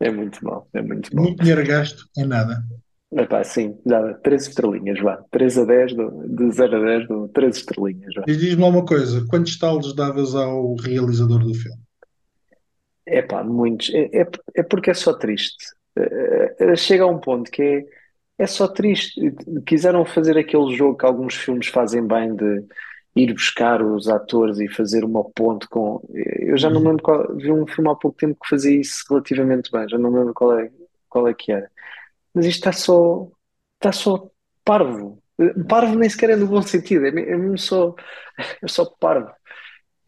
É 0.00 0.10
muito 0.10 0.44
mal, 0.44 0.68
é 0.74 0.82
muito 0.82 1.14
mal. 1.14 1.26
muito 1.26 1.40
dinheiro 1.40 1.64
gasto 1.64 2.04
é 2.16 2.24
nada. 2.24 2.62
Epá, 3.12 3.44
sim, 3.44 3.78
dá 3.86 4.14
13 4.14 4.48
estrelinhas, 4.48 5.00
vá. 5.00 5.16
3 5.30 5.56
a 5.58 5.64
10, 5.64 5.94
do, 5.94 6.26
de 6.28 6.50
0 6.52 6.76
a 6.76 6.80
10, 6.80 7.08
do 7.08 7.28
13 7.28 7.58
estrelinhas, 7.60 8.12
vá. 8.14 8.26
E 8.26 8.36
diz-me 8.36 8.64
uma 8.64 8.84
coisa: 8.84 9.26
quantos 9.26 9.58
talos 9.58 9.94
davas 9.94 10.34
ao 10.34 10.74
realizador 10.76 11.38
do 11.42 11.54
filme? 11.54 11.80
Epá, 13.06 13.44
muitos. 13.44 13.90
É, 13.94 14.22
é, 14.22 14.26
é 14.56 14.62
porque 14.62 14.90
é 14.90 14.94
só 14.94 15.12
triste. 15.14 15.64
É, 15.96 16.56
é, 16.72 16.76
chega 16.76 17.04
a 17.04 17.06
um 17.06 17.18
ponto 17.20 17.50
que 17.50 17.62
é, 17.62 17.84
é 18.38 18.46
só 18.46 18.68
triste. 18.68 19.20
Quiseram 19.66 20.04
fazer 20.04 20.38
aquele 20.38 20.74
jogo 20.76 20.96
que 20.98 21.04
alguns 21.06 21.34
filmes 21.34 21.68
fazem 21.68 22.06
bem 22.06 22.34
de 22.34 22.64
ir 23.16 23.32
buscar 23.34 23.82
os 23.82 24.08
atores 24.08 24.58
e 24.60 24.68
fazer 24.68 25.04
uma 25.04 25.24
ponte 25.30 25.68
com. 25.68 26.02
Eu 26.14 26.56
já 26.58 26.70
não 26.70 26.80
me 26.80 26.86
Uhum. 26.86 26.90
lembro 26.90 27.02
qual. 27.04 27.36
Vi 27.36 27.52
um 27.52 27.66
filme 27.66 27.90
há 27.90 27.94
pouco 27.94 28.16
tempo 28.18 28.38
que 28.42 28.48
fazia 28.48 28.80
isso 28.80 29.04
relativamente 29.10 29.70
bem, 29.70 29.88
já 29.88 29.98
não 29.98 30.10
me 30.10 30.18
lembro 30.18 30.34
qual 30.34 30.58
é, 30.58 30.70
qual 31.08 31.28
é 31.28 31.34
que 31.34 31.52
era. 31.52 31.70
Mas 32.34 32.46
isto 32.46 32.58
está 32.58 32.72
só. 32.72 33.28
Está 33.76 33.92
só 33.92 34.28
parvo. 34.64 35.22
Parvo 35.68 35.94
nem 35.96 36.08
sequer 36.08 36.30
é 36.30 36.36
no 36.36 36.46
bom 36.46 36.62
sentido, 36.62 37.06
é 37.06 37.08
é 37.08 37.12
mesmo 37.36 37.58
só. 37.58 37.94
É 38.62 38.66
só 38.66 38.84
parvo. 38.98 39.30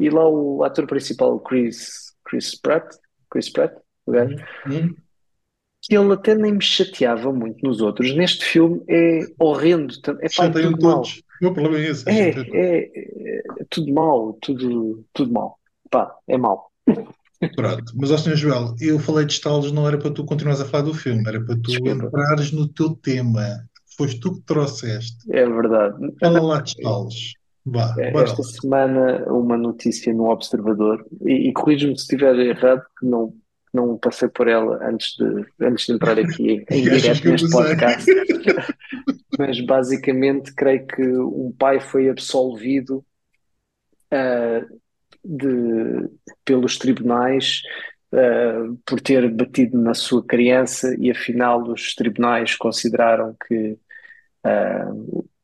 E 0.01 0.11
lá 0.11 0.29
o 0.29 0.65
ator 0.65 0.87
principal, 0.87 1.35
o 1.37 1.41
Chris, 1.41 2.13
Chris 2.25 2.61
Pratt, 2.61 2.93
Chris 3.31 3.49
Pratt, 3.49 3.73
o 4.05 4.13
gajo, 4.13 4.37
Hum? 4.67 4.95
que 5.83 5.97
ele 5.97 6.13
até 6.13 6.35
nem 6.35 6.53
me 6.53 6.63
chateava 6.63 7.33
muito 7.33 7.65
nos 7.65 7.81
outros. 7.81 8.15
Neste 8.15 8.45
filme 8.45 8.83
é 8.89 9.21
horrendo, 9.39 9.95
é 10.21 10.29
pá, 10.37 10.51
tudo 10.51 10.79
todos. 10.79 11.23
O 11.41 11.45
meu 11.45 11.55
problema 11.55 11.79
é 11.79 11.91
esse. 11.91 12.09
é 12.09 12.31
É, 12.31 12.81
é, 12.81 13.43
tudo 13.71 13.93
mau, 13.93 14.33
tudo, 14.41 15.05
tudo 15.13 15.33
mau. 15.33 15.59
Pá, 15.91 16.15
é 16.27 16.37
mau. 16.37 16.71
Pronto, 17.55 17.93
mas 17.97 18.11
ó 18.11 18.17
Sr. 18.19 18.37
Joel, 18.37 18.75
eu 18.81 18.99
falei 18.99 19.25
de 19.27 19.33
estalos, 19.33 19.71
não 19.73 19.87
era 19.87 19.99
para 19.99 20.11
tu 20.11 20.25
continuares 20.25 20.61
a 20.61 20.65
falar 20.65 20.85
do 20.85 20.95
filme, 20.95 21.23
era 21.27 21.41
para 21.45 21.55
tu 21.57 21.63
Desculpa, 21.63 22.07
entrares 22.07 22.53
no 22.53 22.67
teu 22.69 22.91
tema. 22.97 23.67
Foste 23.97 24.21
tu 24.21 24.35
que 24.35 24.43
trouxeste. 24.43 25.17
é 25.31 25.45
verdade. 25.47 25.97
Fala 26.21 26.41
lá 26.43 26.61
de 26.61 26.71
estalos. 26.71 27.33
Vá, 27.65 27.95
É, 27.99 28.09
Esta 28.23 28.43
lá. 28.43 28.49
semana, 28.49 29.25
uma 29.33 29.57
notícia 29.57 30.13
no 30.13 30.31
Observador, 30.31 31.05
e, 31.23 31.49
e 31.49 31.53
corrijo-me 31.53 31.97
se 31.97 32.03
estiver 32.03 32.39
errado, 32.39 32.83
que 32.99 33.07
não, 33.07 33.35
não 33.75 33.99
passei 33.99 34.29
por 34.29 34.47
ela 34.49 34.79
antes 34.89 35.17
de, 35.17 35.45
antes 35.67 35.87
de 35.87 35.93
entrar 35.93 36.19
aqui 36.19 36.65
em 36.71 36.83
direto 36.85 37.29
neste 37.29 37.51
podcast, 37.51 38.07
mas 39.39 39.61
basicamente 39.61 40.55
creio 40.55 40.87
que 40.87 41.03
um 41.03 41.53
pai 41.59 41.81
foi 41.81 42.09
absolvido 42.09 43.05
ah, 44.13 44.65
de, 45.27 46.09
pelos 46.45 46.79
tribunais 46.79 47.63
ah, 48.13 48.73
por 48.85 49.01
ter 49.01 49.29
batido 49.31 49.79
na 49.79 49.95
sua 49.95 50.25
criança 50.25 50.95
e 50.99 51.11
afinal 51.11 51.63
os 51.63 51.95
tribunais 51.95 52.55
consideraram 52.57 53.37
que 53.47 53.77
ah, 54.45 54.91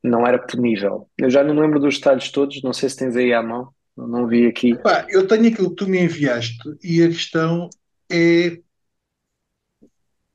não 0.03 0.27
era 0.27 0.39
punível. 0.39 1.09
Eu 1.19 1.31
já 1.31 1.45
não 1.45 1.59
lembro 1.59 1.81
dos 1.81 1.99
detalhes 1.99 2.31
todos, 2.31 2.63
não 2.63 2.73
sei 2.73 2.89
se 2.89 2.97
tens 2.97 3.17
aí 3.17 3.33
à 3.33 3.43
mão, 3.43 3.73
não 3.97 4.27
vi 4.27 4.47
aqui. 4.47 4.77
Pá, 4.77 5.07
eu 5.09 5.27
tenho 5.27 5.49
aquilo 5.49 5.71
que 5.71 5.77
tu 5.77 5.89
me 5.89 6.01
enviaste 6.01 6.59
e 6.83 7.03
a 7.03 7.09
questão 7.09 7.69
é 8.11 8.59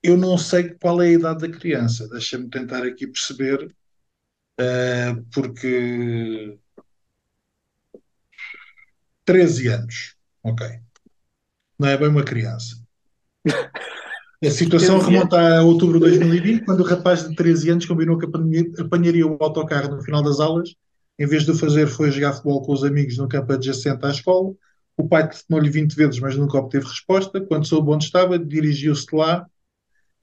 eu 0.04 0.16
não 0.16 0.38
sei 0.38 0.70
qual 0.76 1.02
é 1.02 1.08
a 1.08 1.12
idade 1.12 1.48
da 1.48 1.58
criança. 1.58 2.08
Deixa-me 2.10 2.50
tentar 2.50 2.84
aqui 2.84 3.08
perceber, 3.08 3.66
uh, 4.60 5.26
porque 5.34 6.58
13 9.28 9.68
anos, 9.68 10.16
ok. 10.42 10.66
Não 11.78 11.90
é 11.90 11.98
bem 11.98 12.08
uma 12.08 12.24
criança. 12.24 12.78
A 13.46 14.50
situação 14.50 15.00
remonta 15.00 15.58
a 15.58 15.64
outubro 15.64 16.00
de 16.00 16.06
2020, 16.06 16.64
quando 16.64 16.80
o 16.80 16.86
rapaz 16.86 17.28
de 17.28 17.36
13 17.36 17.72
anos 17.72 17.86
combinou 17.86 18.18
que 18.18 18.26
apanharia 18.80 19.28
o 19.28 19.38
autocarro 19.42 19.94
no 19.94 20.02
final 20.02 20.24
das 20.24 20.40
aulas. 20.40 20.74
Em 21.20 21.28
vez 21.28 21.44
de 21.44 21.52
o 21.52 21.58
fazer, 21.58 21.88
foi 21.88 22.10
jogar 22.10 22.34
futebol 22.34 22.62
com 22.62 22.72
os 22.72 22.86
amigos 22.86 23.18
no 23.18 23.28
campo 23.28 23.52
adjacente 23.52 24.06
à 24.06 24.12
escola. 24.12 24.54
O 24.96 25.06
pai 25.10 25.28
telefonou-lhe 25.28 25.70
20 25.70 25.94
vezes, 25.94 26.20
mas 26.22 26.38
nunca 26.38 26.58
obteve 26.58 26.86
resposta. 26.86 27.42
Quando 27.42 27.68
soube 27.68 27.90
onde 27.90 28.06
estava, 28.06 28.40
dirigiu-se 28.40 29.14
lá 29.14 29.46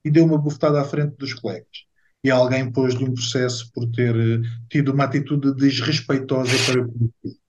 e 0.02 0.10
deu 0.10 0.24
uma 0.24 0.38
bufetada 0.38 0.80
à 0.80 0.84
frente 0.84 1.14
dos 1.18 1.34
colegas. 1.34 1.84
E 2.24 2.30
alguém 2.30 2.72
pôs-lhe 2.72 3.04
um 3.04 3.12
processo 3.12 3.70
por 3.70 3.86
ter 3.90 4.16
eh, 4.16 4.40
tido 4.70 4.92
uma 4.92 5.04
atitude 5.04 5.54
desrespeitosa 5.54 6.52
para 6.66 6.80
o 6.80 7.43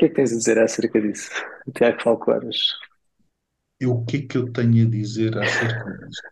que 0.00 0.06
é 0.06 0.08
que 0.08 0.14
tens 0.14 0.32
a 0.32 0.36
dizer 0.36 0.58
acerca 0.58 1.00
disso, 1.00 1.30
Tiago 1.74 2.02
Falcoaras? 2.02 2.56
Eu, 3.78 3.92
o 3.92 4.04
que 4.04 4.16
é 4.16 4.22
que 4.22 4.38
eu 4.38 4.52
tenho 4.52 4.86
a 4.86 4.90
dizer 4.90 5.36
acerca 5.38 5.84
disso? 5.90 6.22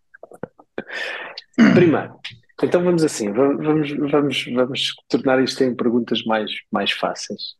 Primeiro, 1.75 2.19
então 2.63 2.83
vamos 2.83 3.05
assim, 3.05 3.33
vamos, 3.33 3.93
vamos, 3.95 4.45
vamos 4.55 4.95
tornar 5.09 5.43
isto 5.43 5.63
em 5.63 5.75
perguntas 5.75 6.25
mais, 6.25 6.51
mais 6.73 6.93
fáceis. 6.93 7.57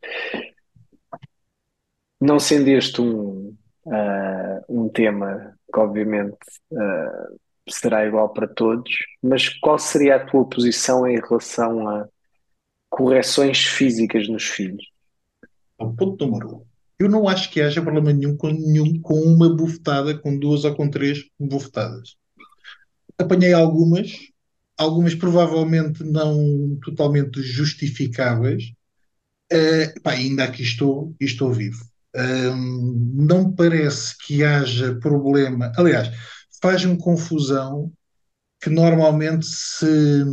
Não 2.19 2.39
sendo 2.39 2.69
este 2.69 3.01
um, 3.01 3.55
uh, 3.85 4.61
um 4.67 4.89
tema 4.89 5.55
que 5.71 5.79
obviamente 5.79 6.37
uh, 6.71 7.39
será 7.69 8.05
igual 8.05 8.33
para 8.33 8.47
todos, 8.47 8.91
mas 9.21 9.47
qual 9.47 9.77
seria 9.77 10.15
a 10.15 10.25
tua 10.25 10.47
posição 10.49 11.07
em 11.07 11.19
relação 11.19 11.87
a 11.87 12.07
correções 12.89 13.59
físicas 13.59 14.27
nos 14.27 14.43
filhos? 14.43 14.83
Ao 15.77 15.93
ponto 15.93 16.25
número 16.25 16.55
um. 16.57 16.65
Eu 16.99 17.09
não 17.09 17.29
acho 17.29 17.49
que 17.49 17.61
haja 17.61 17.81
problema 17.81 18.11
nenhum 18.11 18.35
com, 18.35 18.49
nenhum 18.49 18.99
com 18.99 19.21
uma 19.21 19.55
bufetada, 19.55 20.17
com 20.17 20.37
duas 20.37 20.65
ou 20.65 20.75
com 20.75 20.89
três 20.89 21.23
bufetadas. 21.39 22.17
Apanhei 23.17 23.53
algumas, 23.53 24.11
algumas 24.77 25.15
provavelmente 25.15 26.03
não 26.03 26.77
totalmente 26.83 27.41
justificáveis. 27.41 28.73
Uh, 29.51 30.01
pá, 30.01 30.11
ainda 30.11 30.43
aqui 30.43 30.61
estou 30.61 31.15
e 31.19 31.25
estou 31.25 31.53
vivo. 31.53 31.83
Um, 32.15 33.15
não 33.15 33.51
parece 33.51 34.17
que 34.17 34.43
haja 34.43 34.95
problema. 34.99 35.71
Aliás, 35.77 36.09
faz-me 36.61 36.97
confusão 36.97 37.91
que 38.61 38.69
normalmente 38.69 39.45
se 39.45 40.25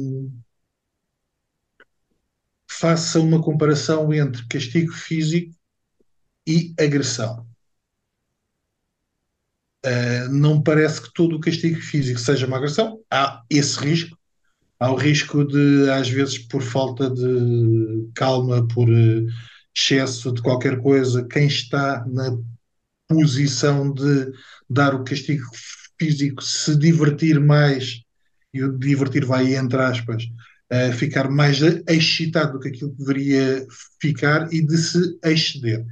faça 2.78 3.18
uma 3.20 3.42
comparação 3.42 4.12
entre 4.12 4.46
castigo 4.48 4.92
físico 4.92 5.54
e 6.46 6.74
agressão. 6.78 7.46
Uh, 9.84 10.28
não 10.30 10.62
parece 10.62 11.00
que 11.00 11.12
todo 11.14 11.36
o 11.36 11.40
castigo 11.40 11.80
físico 11.80 12.18
seja 12.18 12.46
uma 12.46 12.56
agressão. 12.56 13.00
Há 13.10 13.42
esse 13.48 13.78
risco. 13.78 14.18
Há 14.78 14.90
o 14.90 14.96
risco 14.96 15.44
de, 15.44 15.90
às 15.90 16.08
vezes, 16.08 16.38
por 16.38 16.60
falta 16.60 17.08
de 17.08 18.08
calma, 18.14 18.66
por 18.68 18.88
uh, 18.88 19.26
excesso 19.74 20.32
de 20.32 20.42
qualquer 20.42 20.80
coisa, 20.80 21.26
quem 21.26 21.46
está 21.46 22.04
na 22.06 22.36
posição 23.08 23.92
de 23.92 24.32
dar 24.68 24.94
o 24.94 25.04
castigo 25.04 25.44
físico 25.98 26.42
se 26.42 26.76
divertir 26.76 27.40
mais, 27.40 28.02
e 28.52 28.62
o 28.62 28.76
divertir 28.76 29.24
vai 29.24 29.54
entre 29.54 29.80
aspas, 29.80 30.24
ficar 30.98 31.30
mais 31.30 31.60
excitado 31.86 32.54
do 32.54 32.60
que 32.60 32.68
aquilo 32.68 32.90
que 32.90 32.98
deveria 32.98 33.66
ficar 34.00 34.52
e 34.52 34.60
de 34.60 34.76
se 34.76 35.18
exceder. 35.24 35.86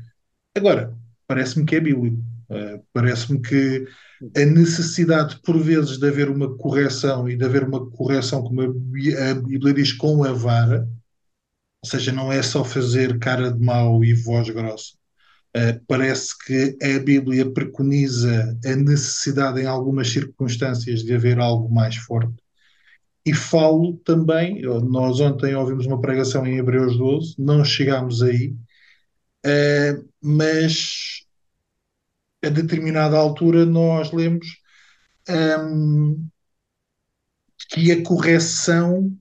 Agora, 0.56 0.96
parece-me 1.26 1.64
que 1.64 1.76
é 1.76 1.80
bíblico. 1.80 2.18
Uh, 2.50 2.82
parece-me 2.92 3.40
que 3.40 3.86
a 4.36 4.44
necessidade, 4.44 5.40
por 5.42 5.58
vezes, 5.58 5.98
de 5.98 6.06
haver 6.06 6.28
uma 6.28 6.54
correção 6.56 7.28
e 7.28 7.36
de 7.36 7.44
haver 7.44 7.64
uma 7.64 7.88
correção, 7.90 8.42
como 8.42 8.62
a 8.62 9.34
Bíblia 9.34 9.74
diz, 9.74 9.92
com 9.92 10.22
a 10.24 10.32
vara, 10.32 10.88
ou 11.82 11.90
seja, 11.90 12.12
não 12.12 12.32
é 12.32 12.42
só 12.42 12.64
fazer 12.64 13.18
cara 13.18 13.52
de 13.52 13.60
mau 13.60 14.04
e 14.04 14.14
voz 14.14 14.48
grossa. 14.50 14.94
Uh, 15.56 15.80
parece 15.86 16.36
que 16.44 16.76
a 16.82 16.98
Bíblia 16.98 17.50
preconiza 17.50 18.58
a 18.64 18.76
necessidade, 18.76 19.60
em 19.60 19.66
algumas 19.66 20.10
circunstâncias, 20.10 21.02
de 21.02 21.14
haver 21.14 21.38
algo 21.38 21.72
mais 21.72 21.96
forte. 21.96 22.34
E 23.26 23.32
falo 23.32 23.96
também, 24.04 24.60
nós 24.62 25.18
ontem 25.18 25.54
ouvimos 25.54 25.86
uma 25.86 26.00
pregação 26.00 26.46
em 26.46 26.58
Hebreus 26.58 26.96
12, 26.98 27.34
não 27.38 27.64
chegámos 27.64 28.22
aí, 28.22 28.54
uh, 29.46 30.08
mas 30.20 31.24
a 32.44 32.50
determinada 32.50 33.16
altura 33.16 33.64
nós 33.64 34.12
lemos 34.12 34.46
um, 35.28 36.28
que 37.70 37.90
a 37.92 38.02
correção 38.02 39.16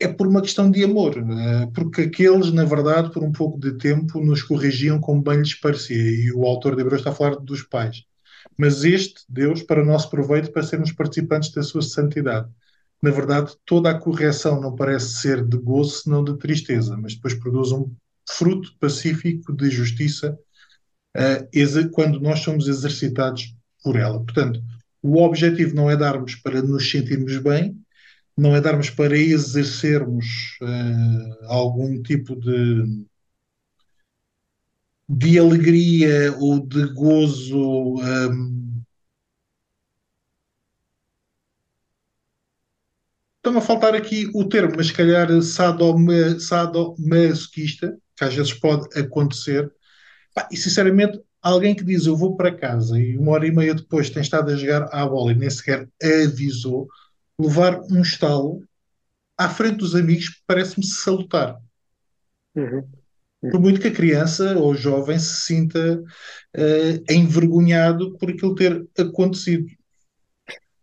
é 0.00 0.08
por 0.08 0.26
uma 0.26 0.42
questão 0.42 0.68
de 0.70 0.82
amor, 0.82 1.16
uh, 1.16 1.72
porque 1.72 2.02
aqueles, 2.02 2.52
na 2.52 2.64
verdade, 2.64 3.12
por 3.12 3.22
um 3.22 3.30
pouco 3.30 3.58
de 3.60 3.78
tempo, 3.78 4.20
nos 4.20 4.42
corrigiam 4.42 5.00
como 5.00 5.22
bem 5.22 5.38
lhes 5.38 5.54
parecia. 5.54 5.96
E 5.96 6.32
o 6.32 6.44
autor 6.44 6.74
de 6.74 6.82
Hebreus 6.82 7.02
está 7.02 7.10
a 7.10 7.14
falar 7.14 7.36
dos 7.36 7.62
pais 7.62 8.04
mas 8.56 8.84
este, 8.84 9.22
Deus, 9.28 9.62
para 9.62 9.84
nosso 9.84 10.10
proveito, 10.10 10.52
para 10.52 10.62
sermos 10.62 10.92
participantes 10.92 11.50
da 11.50 11.62
sua 11.62 11.82
santidade. 11.82 12.48
Na 13.02 13.10
verdade, 13.10 13.54
toda 13.66 13.90
a 13.90 13.98
correção 13.98 14.60
não 14.60 14.74
parece 14.74 15.20
ser 15.20 15.44
de 15.44 15.58
gozo, 15.58 16.02
senão 16.02 16.24
de 16.24 16.36
tristeza, 16.38 16.96
mas 16.96 17.14
depois 17.14 17.34
produz 17.34 17.72
um 17.72 17.92
fruto 18.26 18.74
pacífico 18.78 19.52
de 19.52 19.68
justiça 19.70 20.38
uh, 21.16 21.90
quando 21.90 22.20
nós 22.20 22.40
somos 22.40 22.66
exercitados 22.68 23.54
por 23.82 23.96
ela. 23.96 24.22
Portanto, 24.22 24.62
o 25.02 25.22
objetivo 25.22 25.74
não 25.74 25.90
é 25.90 25.96
darmos 25.96 26.34
para 26.36 26.62
nos 26.62 26.90
sentirmos 26.90 27.36
bem, 27.38 27.78
não 28.36 28.56
é 28.56 28.60
darmos 28.60 28.88
para 28.88 29.16
exercermos 29.16 30.56
uh, 30.62 31.44
algum 31.46 32.02
tipo 32.02 32.34
de 32.34 33.04
de 35.08 35.38
alegria 35.38 36.34
ou 36.38 36.60
de 36.60 36.86
gozo. 36.94 37.94
Um, 37.96 38.82
Estão 43.36 43.58
a 43.58 43.60
faltar 43.60 43.94
aqui 43.94 44.30
o 44.34 44.48
termo, 44.48 44.72
mas 44.74 44.86
se 44.86 44.94
calhar 44.94 45.28
sadoma, 45.42 46.40
sadomasoquista, 46.40 47.94
que 48.16 48.24
às 48.24 48.34
vezes 48.34 48.54
pode 48.54 48.98
acontecer. 48.98 49.70
E 50.50 50.56
sinceramente, 50.56 51.20
alguém 51.42 51.74
que 51.74 51.84
diz 51.84 52.06
eu 52.06 52.16
vou 52.16 52.36
para 52.36 52.56
casa 52.56 52.98
e 52.98 53.18
uma 53.18 53.32
hora 53.32 53.46
e 53.46 53.50
meia 53.50 53.74
depois 53.74 54.08
tem 54.08 54.22
estado 54.22 54.50
a 54.50 54.56
jogar 54.56 54.88
à 54.90 55.06
bola 55.06 55.32
e 55.32 55.34
nem 55.34 55.50
sequer 55.50 55.86
avisou, 56.02 56.88
levar 57.38 57.80
um 57.82 58.00
estalo 58.00 58.62
à 59.36 59.50
frente 59.50 59.76
dos 59.76 59.94
amigos 59.94 60.42
parece-me 60.46 60.86
salutar. 60.86 61.60
Uhum 62.56 63.03
por 63.50 63.60
muito 63.60 63.80
que 63.80 63.88
a 63.88 63.92
criança 63.92 64.56
ou 64.56 64.72
o 64.72 64.74
jovem 64.74 65.18
se 65.18 65.42
sinta 65.42 66.02
uh, 66.56 67.12
envergonhado 67.12 68.16
por 68.18 68.30
aquilo 68.30 68.54
ter 68.54 68.86
acontecido. 68.98 69.66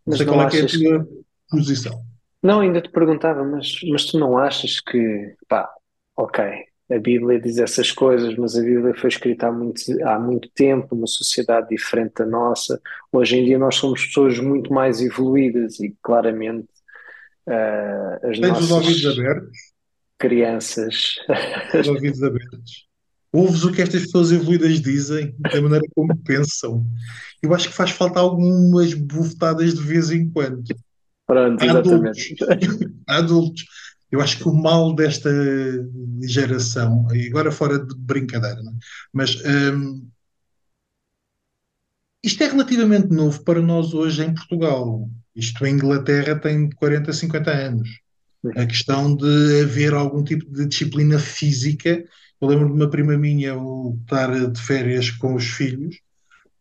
Não 0.06 0.08
mas 0.08 0.18
sei 0.18 0.26
qual 0.26 0.42
é, 0.42 0.44
é 0.44 0.64
a 0.64 0.68
tua 0.68 1.08
posição. 1.50 2.04
Não, 2.44 2.60
ainda 2.62 2.82
te 2.82 2.90
perguntava, 2.90 3.44
mas, 3.44 3.80
mas 3.90 4.06
tu 4.06 4.18
não 4.18 4.38
achas 4.38 4.80
que, 4.80 5.36
pá, 5.48 5.70
ok, 6.18 6.44
a 6.92 7.00
Bíblia 7.00 7.40
diz 7.40 7.58
essas 7.58 7.92
coisas, 7.92 8.36
mas 8.36 8.56
a 8.56 8.62
Bíblia 8.62 8.94
foi 8.96 9.10
escrita 9.10 9.48
há 9.48 9.52
muito, 9.52 9.82
há 10.04 10.20
muito 10.20 10.50
tempo, 10.54 10.96
numa 10.96 11.08
sociedade 11.08 11.70
diferente 11.70 12.16
da 12.16 12.26
nossa. 12.26 12.82
Hoje 13.12 13.38
em 13.38 13.46
dia 13.46 13.58
nós 13.58 13.76
somos 13.76 14.06
pessoas 14.06 14.40
muito 14.40 14.74
mais 14.74 15.02
evoluídas 15.02 15.80
e 15.80 15.96
claramente 16.02 16.68
uh, 17.48 18.28
as 18.28 18.40
Tens 18.40 18.50
nossas... 18.50 18.64
os 18.66 18.72
ouvidos 18.72 19.06
abertos? 19.06 19.58
Crianças. 20.22 21.16
Os 21.78 21.88
ouvidos 21.88 22.22
abertos. 22.22 22.88
Ouves 23.34 23.64
o 23.64 23.72
que 23.72 23.82
estas 23.82 24.04
pessoas 24.04 24.32
evoluídas 24.32 24.80
dizem, 24.82 25.34
da 25.40 25.62
maneira 25.62 25.86
como 25.96 26.16
pensam. 26.18 26.86
Eu 27.42 27.54
acho 27.54 27.70
que 27.70 27.74
faz 27.74 27.92
falta 27.92 28.20
algumas 28.20 28.94
bufetadas 28.94 29.74
de 29.74 29.82
vez 29.82 30.12
em 30.12 30.30
quando. 30.30 30.64
Pronto, 31.26 31.64
adultos. 31.64 32.18
adultos. 33.08 33.66
Eu 34.12 34.22
acho 34.22 34.38
que 34.38 34.48
o 34.48 34.54
mal 34.54 34.94
desta 34.94 35.32
geração, 36.22 37.08
e 37.14 37.28
agora 37.28 37.52
fora 37.52 37.80
de 37.80 37.96
brincadeira, 37.96 38.60
é? 38.60 38.64
mas 39.14 39.42
hum, 39.46 40.06
isto 42.22 42.44
é 42.44 42.48
relativamente 42.48 43.08
novo 43.08 43.42
para 43.44 43.62
nós 43.62 43.94
hoje 43.94 44.24
em 44.24 44.34
Portugal. 44.34 45.10
Isto 45.34 45.66
em 45.66 45.76
Inglaterra 45.76 46.36
tem 46.38 46.70
40, 46.70 47.14
50 47.14 47.50
anos. 47.50 48.01
A 48.56 48.66
questão 48.66 49.16
de 49.16 49.62
haver 49.62 49.94
algum 49.94 50.24
tipo 50.24 50.46
de 50.52 50.66
disciplina 50.66 51.20
física. 51.20 52.04
Eu 52.40 52.48
lembro 52.48 52.68
de 52.68 52.74
uma 52.74 52.90
prima 52.90 53.18
minha 53.18 53.56
o 53.58 53.98
estar 54.02 54.50
de 54.50 54.62
férias 54.62 55.12
com 55.12 55.36
os 55.36 55.46
filhos, 55.46 56.00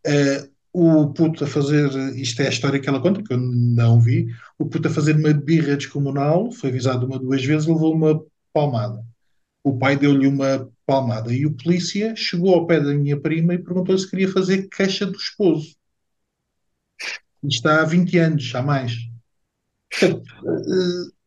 uh, 0.06 0.50
o 0.72 1.12
puto 1.12 1.44
a 1.44 1.46
fazer, 1.46 1.90
isto 2.16 2.42
é 2.42 2.46
a 2.46 2.50
história 2.50 2.78
que 2.78 2.88
ela 2.88 3.00
conta, 3.00 3.22
que 3.22 3.32
eu 3.32 3.38
não 3.38 3.98
vi, 4.00 4.28
o 4.58 4.66
puto 4.66 4.88
a 4.88 4.90
fazer 4.90 5.16
uma 5.16 5.32
birra 5.32 5.76
descomunal, 5.76 6.52
foi 6.52 6.70
avisado 6.70 7.06
uma 7.06 7.18
duas 7.18 7.44
vezes, 7.44 7.66
levou 7.66 7.94
uma 7.94 8.22
palmada. 8.52 9.02
O 9.64 9.76
pai 9.78 9.96
deu-lhe 9.96 10.26
uma 10.26 10.70
palmada 10.86 11.32
e 11.32 11.44
o 11.46 11.54
polícia 11.54 12.14
chegou 12.14 12.54
ao 12.54 12.66
pé 12.66 12.80
da 12.80 12.94
minha 12.94 13.18
prima 13.18 13.54
e 13.54 13.58
perguntou 13.58 13.96
se 13.98 14.08
queria 14.08 14.30
fazer 14.30 14.68
queixa 14.68 15.06
do 15.06 15.16
esposo. 15.16 15.74
Isto 17.42 17.68
há 17.68 17.84
20 17.84 18.18
anos, 18.18 18.44
já 18.44 18.62
mais. 18.62 18.92
Uh, 20.42 21.19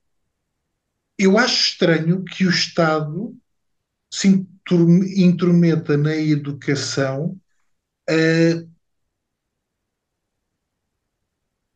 eu 1.25 1.37
acho 1.37 1.71
estranho 1.71 2.23
que 2.23 2.45
o 2.45 2.49
Estado 2.49 3.35
se 4.11 4.45
intrometa 5.17 5.97
na 5.97 6.15
educação 6.15 7.39
uh, 8.09 8.73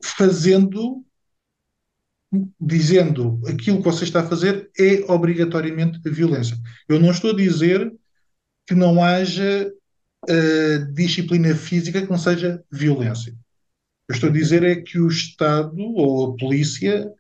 fazendo, 0.04 1.04
dizendo 2.60 3.42
aquilo 3.48 3.78
que 3.78 3.84
você 3.84 4.04
está 4.04 4.22
a 4.22 4.28
fazer 4.28 4.70
é 4.78 5.12
obrigatoriamente 5.12 6.00
violência. 6.10 6.58
Eu 6.88 7.00
não 7.00 7.12
estou 7.12 7.32
a 7.32 7.36
dizer 7.36 7.92
que 8.66 8.76
não 8.76 9.04
haja 9.04 9.72
uh, 10.30 10.94
disciplina 10.94 11.56
física 11.56 12.02
que 12.02 12.10
não 12.10 12.18
seja 12.18 12.64
violência. 12.72 13.36
Eu 14.08 14.16
estou 14.16 14.30
a 14.30 14.34
dizer 14.34 14.64
é 14.64 14.76
que 14.76 15.00
o 15.00 15.08
Estado 15.08 15.82
ou 15.82 16.32
a 16.32 16.38
polícia 16.38 17.12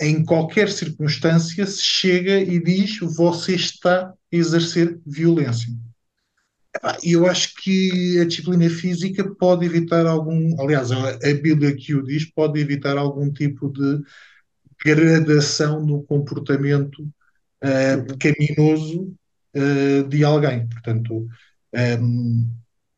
em 0.00 0.24
qualquer 0.24 0.70
circunstância 0.70 1.66
se 1.66 1.82
chega 1.82 2.38
e 2.38 2.58
diz 2.58 2.98
você 2.98 3.54
está 3.54 4.08
a 4.08 4.14
exercer 4.30 4.98
violência. 5.06 5.72
Eu 7.02 7.26
acho 7.26 7.54
que 7.62 8.18
a 8.20 8.24
disciplina 8.24 8.68
física 8.68 9.24
pode 9.36 9.64
evitar 9.64 10.06
algum, 10.06 10.60
aliás, 10.60 10.90
a 10.90 11.12
Bíblia 11.40 11.74
que 11.74 11.94
o 11.94 12.02
diz, 12.02 12.24
pode 12.24 12.60
evitar 12.60 12.98
algum 12.98 13.32
tipo 13.32 13.68
de 13.68 14.02
gradação 14.84 15.84
no 15.84 16.02
comportamento 16.02 17.00
uh, 17.02 18.16
pecaminoso 18.18 19.14
uh, 19.54 20.08
de 20.08 20.24
alguém. 20.24 20.68
Portanto, 20.68 21.14
um, 21.14 21.28
ehm, 21.72 22.50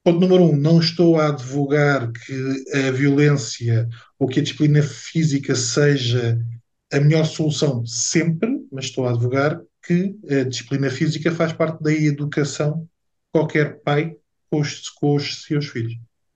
ponto 0.03 0.21
número 0.21 0.45
um, 0.45 0.57
não 0.57 0.81
estou 0.81 1.21
a 1.21 1.29
advogar 1.29 2.11
que 2.13 2.65
a 2.75 2.91
violência 2.91 3.89
ou 4.19 4.27
que 4.27 4.41
a 4.41 4.43
disciplina 4.43 4.83
física 4.83 5.55
seja 5.55 6.41
a 6.93 7.01
melhor 7.01 7.25
solução 7.25 7.85
sempre, 7.85 8.65
mas 8.71 8.87
estou 8.87 9.07
a 9.07 9.11
advogar 9.11 9.61
que 9.83 10.17
a 10.29 10.45
disciplina 10.45 10.91
física 10.91 11.31
faz 11.33 11.53
parte 11.53 11.83
da 11.83 11.93
educação 11.93 12.81
de 12.81 12.89
qualquer 13.33 13.81
pai 13.83 14.17
com 14.51 14.61
os, 14.61 14.89
com 14.91 15.15
os 15.15 15.43
seus 15.45 15.67
filhos. 15.67 15.95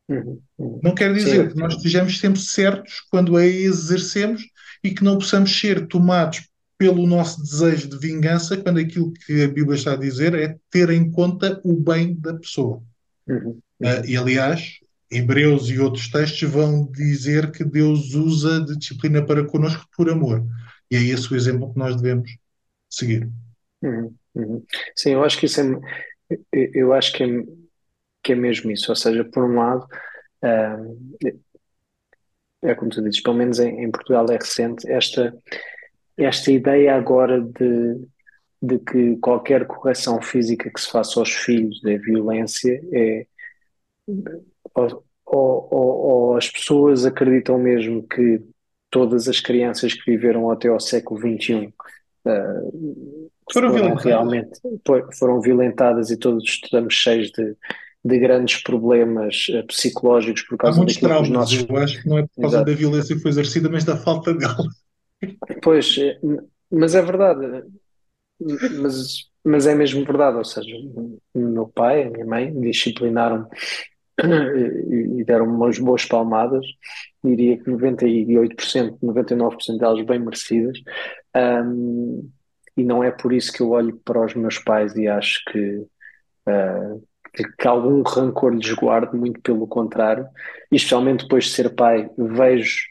Uhum, 0.08 0.40
uhum. 0.58 0.80
Não 0.82 0.94
quer 0.94 1.14
dizer 1.14 1.48
Sim, 1.48 1.54
que 1.54 1.60
nós 1.60 1.74
estejamos 1.74 2.18
sempre 2.18 2.40
certos 2.40 3.00
quando 3.10 3.36
a 3.36 3.46
exercemos 3.46 4.42
e 4.82 4.90
que 4.90 5.04
não 5.04 5.18
possamos 5.18 5.58
ser 5.58 5.86
tomados 5.86 6.48
pelo 6.76 7.06
nosso 7.06 7.42
desejo 7.42 7.88
de 7.88 7.98
vingança 7.98 8.56
quando 8.56 8.80
aquilo 8.80 9.12
que 9.12 9.42
a 9.42 9.48
Bíblia 9.48 9.76
está 9.76 9.92
a 9.92 9.96
dizer 9.96 10.34
é 10.34 10.56
ter 10.70 10.90
em 10.90 11.10
conta 11.10 11.60
o 11.62 11.74
bem 11.74 12.14
da 12.14 12.34
pessoa. 12.34 12.82
Uhum, 13.28 13.60
uh, 13.82 14.04
e 14.06 14.16
aliás, 14.16 14.79
Hebreus 15.10 15.68
e 15.68 15.78
outros 15.78 16.08
textos 16.08 16.48
vão 16.48 16.86
dizer 16.90 17.50
que 17.50 17.64
Deus 17.64 18.14
usa 18.14 18.60
de 18.64 18.76
disciplina 18.76 19.24
para 19.24 19.44
connosco 19.44 19.84
por 19.96 20.08
amor. 20.08 20.44
E 20.90 20.96
é 20.96 21.00
esse 21.00 21.32
o 21.32 21.36
exemplo 21.36 21.72
que 21.72 21.78
nós 21.78 21.96
devemos 22.00 22.36
seguir. 22.88 23.28
Uhum, 23.82 24.14
uhum. 24.34 24.64
Sim, 24.94 25.12
eu 25.12 25.24
acho 25.24 25.38
que 25.38 25.46
isso 25.46 25.60
é, 25.60 25.74
eu 26.52 26.92
acho 26.92 27.12
que 27.12 27.24
é, 27.24 27.26
que 28.22 28.32
é 28.32 28.36
mesmo 28.36 28.70
isso. 28.70 28.90
Ou 28.90 28.96
seja, 28.96 29.24
por 29.24 29.44
um 29.44 29.56
lado, 29.56 29.86
é, 30.42 31.34
é 32.62 32.74
como 32.74 32.90
tu 32.90 33.02
dizes, 33.02 33.22
pelo 33.22 33.36
menos 33.36 33.58
em, 33.58 33.84
em, 33.84 33.90
Portugal 33.90 34.26
é 34.30 34.36
recente, 34.36 34.88
esta, 34.90 35.34
esta 36.16 36.52
ideia 36.52 36.94
agora 36.94 37.40
de, 37.40 38.06
de 38.62 38.78
que 38.78 39.16
qualquer 39.16 39.66
correção 39.66 40.20
física 40.20 40.70
que 40.70 40.80
se 40.80 40.90
faça 40.90 41.18
aos 41.18 41.32
filhos 41.32 41.80
da 41.82 41.96
violência 41.96 42.80
é 42.92 43.26
ou, 44.74 45.04
ou, 45.26 45.68
ou, 45.70 46.36
as 46.36 46.48
pessoas 46.48 47.04
acreditam 47.04 47.58
mesmo 47.58 48.06
que 48.06 48.42
todas 48.90 49.28
as 49.28 49.40
crianças 49.40 49.94
que 49.94 50.10
viveram 50.10 50.50
até 50.50 50.68
ao 50.68 50.80
século 50.80 51.20
XXI 51.20 51.66
uh, 51.66 51.72
eh, 52.26 52.70
foram, 53.52 53.70
foram 53.70 53.94
realmente 53.94 54.60
foram 55.18 55.40
violentadas 55.40 56.10
e 56.10 56.16
todos 56.16 56.42
estamos 56.44 56.94
cheios 56.94 57.30
de, 57.30 57.56
de 58.04 58.18
grandes 58.18 58.62
problemas 58.62 59.46
uh, 59.50 59.64
psicológicos 59.66 60.42
por 60.42 60.58
causa 60.58 60.78
muitos 60.78 60.96
traumas, 60.96 61.28
nossos... 61.28 61.66
eu 61.68 61.76
acho 61.76 62.02
que 62.02 62.08
não 62.08 62.18
é 62.18 62.22
por 62.22 62.42
causa 62.42 62.56
Exato. 62.56 62.70
da 62.70 62.76
violência 62.76 63.14
que 63.14 63.22
foi 63.22 63.30
exercida, 63.30 63.68
mas 63.68 63.84
da 63.84 63.96
falta 63.96 64.34
dela. 64.34 64.66
Pois, 65.62 65.96
eh, 65.98 66.18
mas 66.70 66.94
é 66.94 67.02
verdade. 67.02 67.64
Mas, 68.40 69.28
mas 69.44 69.66
é 69.66 69.74
mesmo 69.74 70.04
verdade, 70.04 70.38
ou 70.38 70.44
seja, 70.44 70.74
o 71.34 71.38
meu 71.38 71.68
pai, 71.68 72.04
a 72.04 72.10
minha 72.10 72.24
mãe 72.24 72.60
disciplinaram 72.60 73.46
e, 74.26 75.24
deram 75.24 75.46
umas 75.46 75.78
boas 75.78 76.04
palmadas, 76.04 76.66
diria 77.22 77.58
que 77.58 77.70
98%, 77.70 78.98
99% 79.02 79.78
delas 79.78 80.04
bem 80.04 80.18
merecidas, 80.18 80.78
um, 81.36 82.30
e 82.76 82.84
não 82.84 83.02
é 83.04 83.10
por 83.10 83.32
isso 83.32 83.52
que 83.52 83.60
eu 83.60 83.70
olho 83.70 83.96
para 84.04 84.24
os 84.24 84.34
meus 84.34 84.58
pais 84.58 84.96
e 84.96 85.06
acho 85.06 85.42
que, 85.50 85.76
uh, 86.48 87.02
que, 87.34 87.44
que, 87.58 87.68
algum 87.68 88.02
rancor 88.02 88.54
lhes 88.54 88.72
guardo, 88.74 89.16
muito 89.16 89.40
pelo 89.40 89.66
contrário, 89.66 90.26
e 90.70 90.76
especialmente 90.76 91.24
depois 91.24 91.44
de 91.44 91.50
ser 91.50 91.74
pai, 91.74 92.08
vejo 92.16 92.84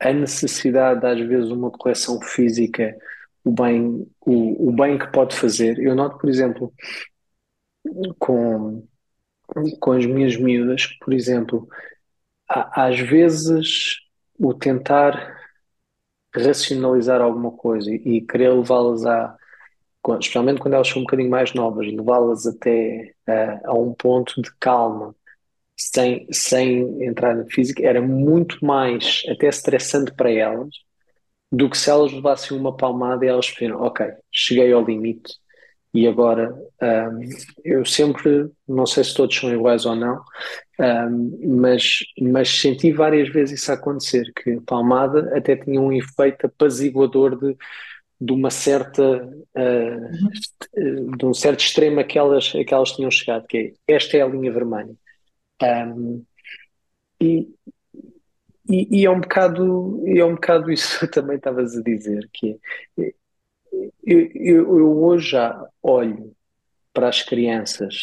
a 0.00 0.12
necessidade 0.12 1.00
de, 1.00 1.06
às 1.06 1.20
vezes, 1.20 1.50
uma 1.50 1.70
correção 1.70 2.20
física, 2.20 2.96
o 3.44 3.52
bem, 3.52 4.06
o, 4.20 4.68
o 4.68 4.72
bem 4.72 4.98
que 4.98 5.10
pode 5.12 5.36
fazer. 5.36 5.78
Eu 5.78 5.94
noto, 5.94 6.18
por 6.18 6.28
exemplo, 6.28 6.72
com 8.18 8.86
com 9.80 9.92
as 9.92 10.06
minhas 10.06 10.36
miúdas, 10.36 10.86
por 11.00 11.12
exemplo, 11.12 11.68
às 12.48 12.98
vezes 12.98 13.96
o 14.38 14.54
tentar 14.54 15.38
racionalizar 16.34 17.20
alguma 17.20 17.52
coisa 17.52 17.90
e 17.90 18.20
querer 18.22 18.52
levá-las 18.52 19.04
a, 19.04 19.36
especialmente 20.20 20.60
quando 20.60 20.74
elas 20.74 20.88
são 20.88 21.00
um 21.00 21.04
bocadinho 21.04 21.30
mais 21.30 21.52
novas, 21.54 21.86
levá-las 21.86 22.46
até 22.46 23.14
a, 23.26 23.70
a 23.70 23.74
um 23.74 23.94
ponto 23.94 24.40
de 24.40 24.50
calma, 24.58 25.14
sem, 25.76 26.26
sem 26.32 27.04
entrar 27.04 27.34
na 27.36 27.44
física, 27.46 27.84
era 27.86 28.00
muito 28.00 28.64
mais 28.64 29.22
até 29.28 29.48
estressante 29.48 30.12
para 30.14 30.30
elas 30.30 30.70
do 31.50 31.68
que 31.70 31.76
se 31.78 31.90
elas 31.90 32.12
levassem 32.12 32.56
uma 32.56 32.76
palmada 32.76 33.24
e 33.24 33.28
elas 33.28 33.48
viram, 33.48 33.82
ok, 33.82 34.06
cheguei 34.32 34.72
ao 34.72 34.84
limite, 34.84 35.34
e 35.94 36.06
agora 36.08 36.54
um, 36.82 37.20
eu 37.64 37.84
sempre, 37.84 38.50
não 38.66 38.86
sei 38.86 39.04
se 39.04 39.14
todos 39.14 39.36
são 39.36 39.52
iguais 39.52 39.84
ou 39.84 39.94
não, 39.94 40.22
um, 40.80 41.58
mas, 41.60 41.98
mas 42.18 42.48
senti 42.48 42.92
várias 42.92 43.28
vezes 43.28 43.60
isso 43.60 43.72
acontecer, 43.72 44.32
que 44.34 44.52
a 44.52 44.60
palmada 44.62 45.36
até 45.36 45.54
tinha 45.56 45.80
um 45.80 45.92
efeito 45.92 46.46
apaziguador 46.46 47.38
de, 47.38 47.56
de 48.20 48.32
uma 48.32 48.50
certa 48.50 49.22
uh, 49.26 51.16
de 51.16 51.26
um 51.26 51.34
certo 51.34 51.60
extremo 51.60 52.00
a 52.00 52.04
que 52.04 52.18
elas, 52.18 52.52
a 52.54 52.64
que 52.64 52.72
elas 52.72 52.92
tinham 52.92 53.10
chegado, 53.10 53.46
que 53.46 53.74
é 53.86 53.94
esta 53.94 54.16
é 54.16 54.22
a 54.22 54.26
linha 54.26 54.50
vermelha. 54.50 54.94
Um, 55.62 56.24
e, 57.20 57.48
e, 58.68 59.00
e, 59.00 59.04
é 59.04 59.10
um 59.10 59.20
bocado, 59.20 60.02
é 60.06 60.24
um 60.24 60.34
bocado 60.34 60.70
isso 60.72 61.00
que 61.06 61.06
também 61.08 61.36
estavas 61.36 61.76
a 61.76 61.82
dizer, 61.82 62.28
que 62.32 62.58
é, 62.98 63.12
eu, 64.04 64.30
eu, 64.34 65.02
hoje 65.02 65.30
já 65.30 65.66
olho 65.82 66.34
para 66.92 67.08
as 67.08 67.22
crianças, 67.22 67.94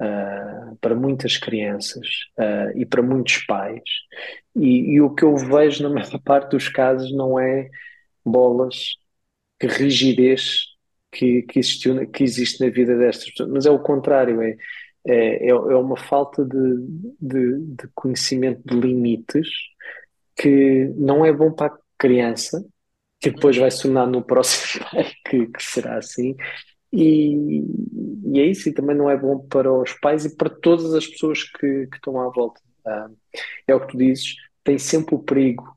uh, 0.00 0.76
para 0.80 0.94
muitas 0.94 1.36
crianças 1.36 2.06
uh, 2.38 2.76
e 2.78 2.86
para 2.86 3.02
muitos 3.02 3.44
pais, 3.46 3.82
e, 4.54 4.92
e, 4.92 5.00
o 5.00 5.14
que 5.14 5.24
eu 5.24 5.36
vejo 5.36 5.82
na 5.82 5.88
maior 5.94 6.20
parte 6.22 6.50
dos 6.50 6.68
casos 6.68 7.12
não 7.12 7.38
é 7.38 7.68
bolas, 8.24 8.96
que 9.58 9.66
rigidez 9.66 10.66
que, 11.10 11.42
que, 11.42 11.58
existiu, 11.58 12.08
que 12.10 12.22
existe 12.22 12.64
na 12.64 12.70
vida 12.70 12.96
destas 12.96 13.30
pessoas, 13.30 13.50
mas 13.50 13.66
é 13.66 13.70
o 13.70 13.78
contrário, 13.78 14.40
é, 14.42 14.56
é, 15.06 15.46
é, 15.46 15.48
é 15.48 15.52
uma 15.52 15.96
falta 15.96 16.44
de, 16.44 16.86
de, 17.20 17.58
de 17.74 17.88
conhecimento 17.94 18.62
de 18.64 18.78
limites 18.78 19.48
que 20.36 20.92
não 20.96 21.24
é 21.24 21.32
bom 21.32 21.50
para 21.50 21.74
a 21.74 21.78
criança 21.98 22.64
que 23.20 23.30
depois 23.30 23.56
vai 23.56 23.70
se 23.70 23.82
tornar 23.82 24.06
no 24.06 24.22
próximo 24.22 24.84
pai 24.90 25.12
que, 25.28 25.46
que 25.46 25.62
será 25.62 25.98
assim. 25.98 26.36
E, 26.92 27.62
e, 28.32 28.40
é 28.40 28.46
isso, 28.46 28.68
e 28.68 28.72
também 28.72 28.96
não 28.96 29.10
é 29.10 29.16
bom 29.16 29.38
para 29.46 29.72
os 29.72 29.92
pais 29.94 30.24
e 30.24 30.36
para 30.36 30.48
todas 30.48 30.94
as 30.94 31.06
pessoas 31.06 31.44
que, 31.44 31.86
que 31.86 31.96
estão 31.96 32.20
à 32.20 32.30
volta. 32.30 32.60
Ah, 32.86 33.08
é 33.66 33.74
o 33.74 33.80
que 33.80 33.88
tu 33.88 33.98
dizes, 33.98 34.36
tem 34.64 34.78
sempre 34.78 35.14
o 35.14 35.18
perigo, 35.18 35.76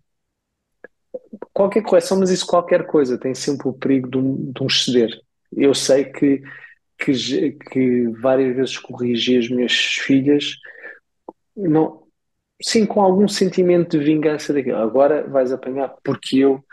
qualquer 1.53 1.83
correção, 1.83 2.19
mas 2.19 2.29
isso 2.29 2.45
qualquer 2.45 2.85
coisa 2.87 3.17
tem 3.17 3.33
sempre 3.33 3.67
o 3.67 3.73
perigo 3.73 4.09
de 4.09 4.17
um, 4.17 4.51
de 4.51 4.63
um 4.63 4.67
exceder. 4.67 5.19
Eu 5.51 5.73
sei 5.73 6.05
que, 6.05 6.41
que, 6.97 7.51
que 7.51 8.07
várias 8.21 8.55
vezes 8.55 8.77
corrigi 8.77 9.37
as 9.37 9.49
minhas 9.49 9.73
filhas, 9.73 10.55
não, 11.55 12.03
sim, 12.61 12.85
com 12.85 13.01
algum 13.01 13.27
sentimento 13.27 13.97
de 13.97 14.03
vingança 14.03 14.53
daquilo. 14.53 14.77
Agora 14.77 15.27
vais 15.27 15.51
apanhar 15.51 15.93
porque 16.03 16.37
eu 16.37 16.63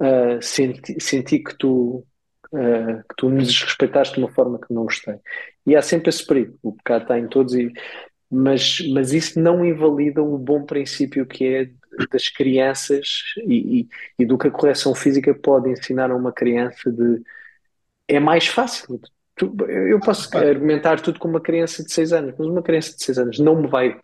uh, 0.00 0.42
senti, 0.42 0.96
senti 1.00 1.38
que 1.38 1.56
tu, 1.56 2.04
uh, 2.52 2.98
que 3.08 3.16
tu 3.16 3.28
me 3.28 3.42
desrespeitaste 3.44 4.14
de 4.14 4.20
uma 4.20 4.30
forma 4.30 4.58
que 4.58 4.72
não 4.72 4.84
gostei. 4.84 5.16
E 5.66 5.76
há 5.76 5.82
sempre 5.82 6.08
esse 6.08 6.26
perigo. 6.26 6.58
O 6.62 6.72
pecado 6.72 7.02
está 7.02 7.18
em 7.18 7.28
todos, 7.28 7.54
e, 7.54 7.72
mas, 8.30 8.80
mas 8.92 9.12
isso 9.12 9.40
não 9.40 9.64
invalida 9.64 10.22
o 10.22 10.38
bom 10.38 10.64
princípio 10.64 11.26
que 11.26 11.46
é 11.46 11.70
das 12.12 12.28
crianças 12.28 13.22
e, 13.38 13.80
e, 13.80 13.88
e 14.20 14.26
do 14.26 14.38
que 14.38 14.48
a 14.48 14.50
correção 14.50 14.94
física 14.94 15.34
pode 15.34 15.70
ensinar 15.70 16.10
a 16.10 16.16
uma 16.16 16.32
criança 16.32 16.92
de 16.92 17.22
é 18.06 18.18
mais 18.18 18.46
fácil. 18.46 19.00
Eu 19.68 20.00
posso 20.00 20.36
argumentar 20.36 21.00
tudo 21.00 21.20
com 21.20 21.28
uma 21.28 21.40
criança 21.40 21.84
de 21.84 21.92
6 21.92 22.12
anos, 22.12 22.34
mas 22.36 22.48
uma 22.48 22.62
criança 22.62 22.96
de 22.96 23.04
6 23.04 23.18
anos 23.18 23.38
não 23.38 23.60
me 23.60 23.68
vai. 23.68 23.96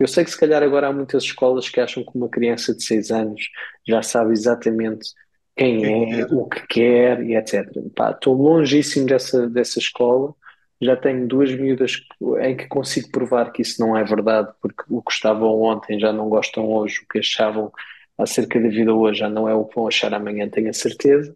Eu 0.00 0.08
sei 0.08 0.24
que 0.24 0.30
se 0.30 0.38
calhar 0.38 0.62
agora 0.62 0.88
há 0.88 0.92
muitas 0.92 1.22
escolas 1.22 1.68
que 1.68 1.78
acham 1.78 2.02
que 2.02 2.16
uma 2.16 2.28
criança 2.28 2.74
de 2.74 2.82
6 2.82 3.10
anos 3.12 3.40
já 3.86 4.02
sabe 4.02 4.32
exatamente 4.32 5.10
quem 5.56 6.20
é, 6.20 6.24
o 6.26 6.46
que 6.46 6.66
quer 6.66 7.22
e 7.22 7.36
etc. 7.36 7.70
Estou 8.10 8.34
longíssimo 8.34 9.06
dessa, 9.06 9.48
dessa 9.48 9.78
escola. 9.78 10.34
Já 10.80 10.96
tenho 10.96 11.26
duas 11.26 11.52
miúdas 11.54 12.00
em 12.40 12.56
que 12.56 12.66
consigo 12.66 13.10
provar 13.10 13.52
que 13.52 13.62
isso 13.62 13.80
não 13.80 13.96
é 13.96 14.04
verdade, 14.04 14.52
porque 14.60 14.82
o 14.90 15.00
que 15.00 15.12
estavam 15.12 15.62
ontem 15.62 15.98
já 15.98 16.12
não 16.12 16.28
gostam 16.28 16.68
hoje, 16.68 17.00
o 17.00 17.08
que 17.08 17.20
achavam 17.20 17.72
acerca 18.18 18.60
da 18.60 18.68
vida 18.68 18.92
hoje 18.92 19.20
já 19.20 19.28
não 19.28 19.48
é 19.48 19.54
o 19.54 19.64
que 19.64 19.74
vão 19.74 19.88
achar 19.88 20.12
amanhã, 20.12 20.48
tenho 20.48 20.70
a 20.70 20.72
certeza. 20.72 21.34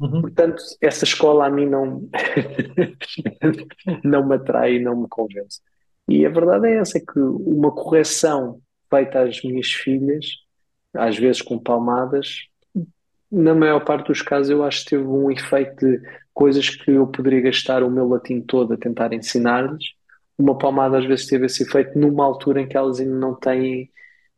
Uhum. 0.00 0.22
Portanto, 0.22 0.62
essa 0.80 1.04
escola 1.04 1.46
a 1.46 1.50
mim 1.50 1.66
não, 1.66 2.08
não 4.02 4.26
me 4.26 4.36
atrai 4.36 4.74
e 4.74 4.82
não 4.82 4.96
me 4.96 5.08
convence. 5.08 5.60
E 6.08 6.24
a 6.24 6.30
verdade 6.30 6.68
é 6.68 6.78
essa, 6.78 6.98
é 6.98 7.00
que 7.00 7.18
uma 7.18 7.72
correção 7.72 8.60
feita 8.88 9.20
às 9.22 9.42
minhas 9.42 9.68
filhas, 9.68 10.26
às 10.94 11.16
vezes 11.16 11.42
com 11.42 11.58
palmadas, 11.58 12.46
na 13.30 13.54
maior 13.54 13.84
parte 13.84 14.08
dos 14.08 14.22
casos 14.22 14.50
eu 14.50 14.64
acho 14.64 14.84
que 14.84 14.90
teve 14.90 15.04
um 15.04 15.30
efeito 15.30 15.84
de 15.84 16.00
coisas 16.32 16.68
que 16.70 16.90
eu 16.90 17.06
poderia 17.06 17.40
gastar 17.40 17.82
o 17.82 17.90
meu 17.90 18.08
latim 18.08 18.40
todo 18.40 18.74
a 18.74 18.76
tentar 18.76 19.12
ensinar-lhes. 19.12 19.94
Uma 20.38 20.56
palmada 20.56 20.98
às 20.98 21.06
vezes 21.06 21.26
teve 21.26 21.46
esse 21.46 21.62
efeito 21.62 21.98
numa 21.98 22.24
altura 22.24 22.60
em 22.60 22.68
que 22.68 22.76
elas 22.76 23.00
ainda 23.00 23.14
não 23.14 23.34
têm 23.34 23.90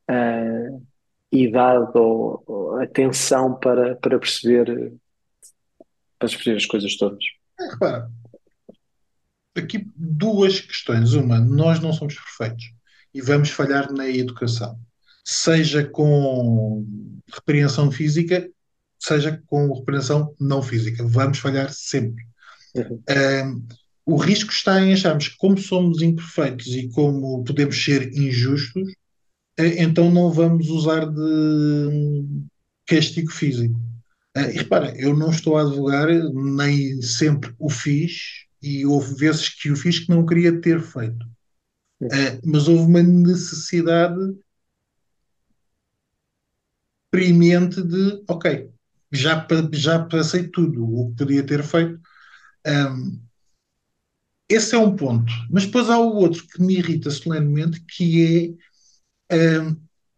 uh, 0.09 0.87
idade 1.33 1.90
ou, 1.94 2.42
ou, 2.46 2.81
atenção 2.81 3.55
para, 3.59 3.96
para 3.96 4.18
perceber 4.18 4.92
para 6.18 6.29
perceber 6.29 6.57
as 6.57 6.66
coisas 6.66 6.96
todas. 6.96 7.24
É, 7.61 7.70
repara, 7.70 8.11
aqui 9.57 9.87
duas 9.96 10.61
questões. 10.61 11.12
Uma, 11.12 11.38
nós 11.40 11.81
não 11.81 11.92
somos 11.92 12.14
perfeitos 12.14 12.72
e 13.12 13.20
vamos 13.20 13.51
falhar 13.51 13.92
na 13.92 14.09
educação, 14.09 14.79
seja 15.24 15.85
com 15.85 16.87
repreensão 17.33 17.90
física, 17.90 18.48
seja 18.99 19.43
com 19.47 19.73
repreensão 19.73 20.35
não 20.41 20.63
física. 20.63 21.05
Vamos 21.07 21.39
falhar 21.39 21.73
sempre. 21.73 22.25
Uhum. 22.75 23.03
Um, 23.09 23.67
o 24.07 24.17
risco 24.17 24.51
está 24.51 24.81
em 24.81 24.93
acharmos 24.93 25.29
que, 25.29 25.37
como 25.37 25.59
somos 25.59 26.01
imperfeitos 26.01 26.69
e 26.69 26.89
como 26.91 27.45
podemos 27.45 27.83
ser 27.83 28.11
injustos, 28.17 28.91
eh, 29.59 29.83
então 29.83 30.11
não 30.11 30.31
vamos 30.31 30.69
usar 30.69 31.05
de 31.05 32.25
castigo 32.87 33.31
físico. 33.31 33.79
Eh, 34.35 34.55
e 34.55 34.59
repara, 34.59 34.95
eu 34.99 35.15
não 35.15 35.31
estou 35.31 35.59
a 35.59 35.63
advogar, 35.63 36.09
nem 36.33 37.03
sempre 37.03 37.55
o 37.59 37.69
fiz, 37.69 38.47
e 38.63 38.87
houve 38.87 39.15
vezes 39.15 39.49
que 39.49 39.71
o 39.71 39.77
fiz 39.77 39.99
que 39.99 40.11
não 40.11 40.25
queria 40.25 40.61
ter 40.61 40.81
feito. 40.81 41.27
Uh, 42.01 42.39
mas 42.45 42.69
houve 42.69 42.85
uma 42.85 43.03
necessidade 43.03 44.17
premente 47.11 47.83
de, 47.83 48.23
ok, 48.29 48.71
já, 49.12 49.47
já 49.73 50.05
passei 50.05 50.49
tudo 50.49 50.85
o 50.85 51.11
que 51.11 51.16
podia 51.16 51.42
ter 51.44 51.62
feito. 51.62 52.01
Um, 52.66 53.21
esse 54.49 54.75
é 54.75 54.79
um 54.79 54.97
ponto. 54.97 55.33
Mas 55.51 55.66
depois 55.66 55.90
há 55.90 55.99
o 55.99 56.16
outro 56.16 56.47
que 56.47 56.62
me 56.62 56.79
irrita 56.79 57.11
solenemente, 57.11 57.81
que 57.81 58.57
é 59.31 59.49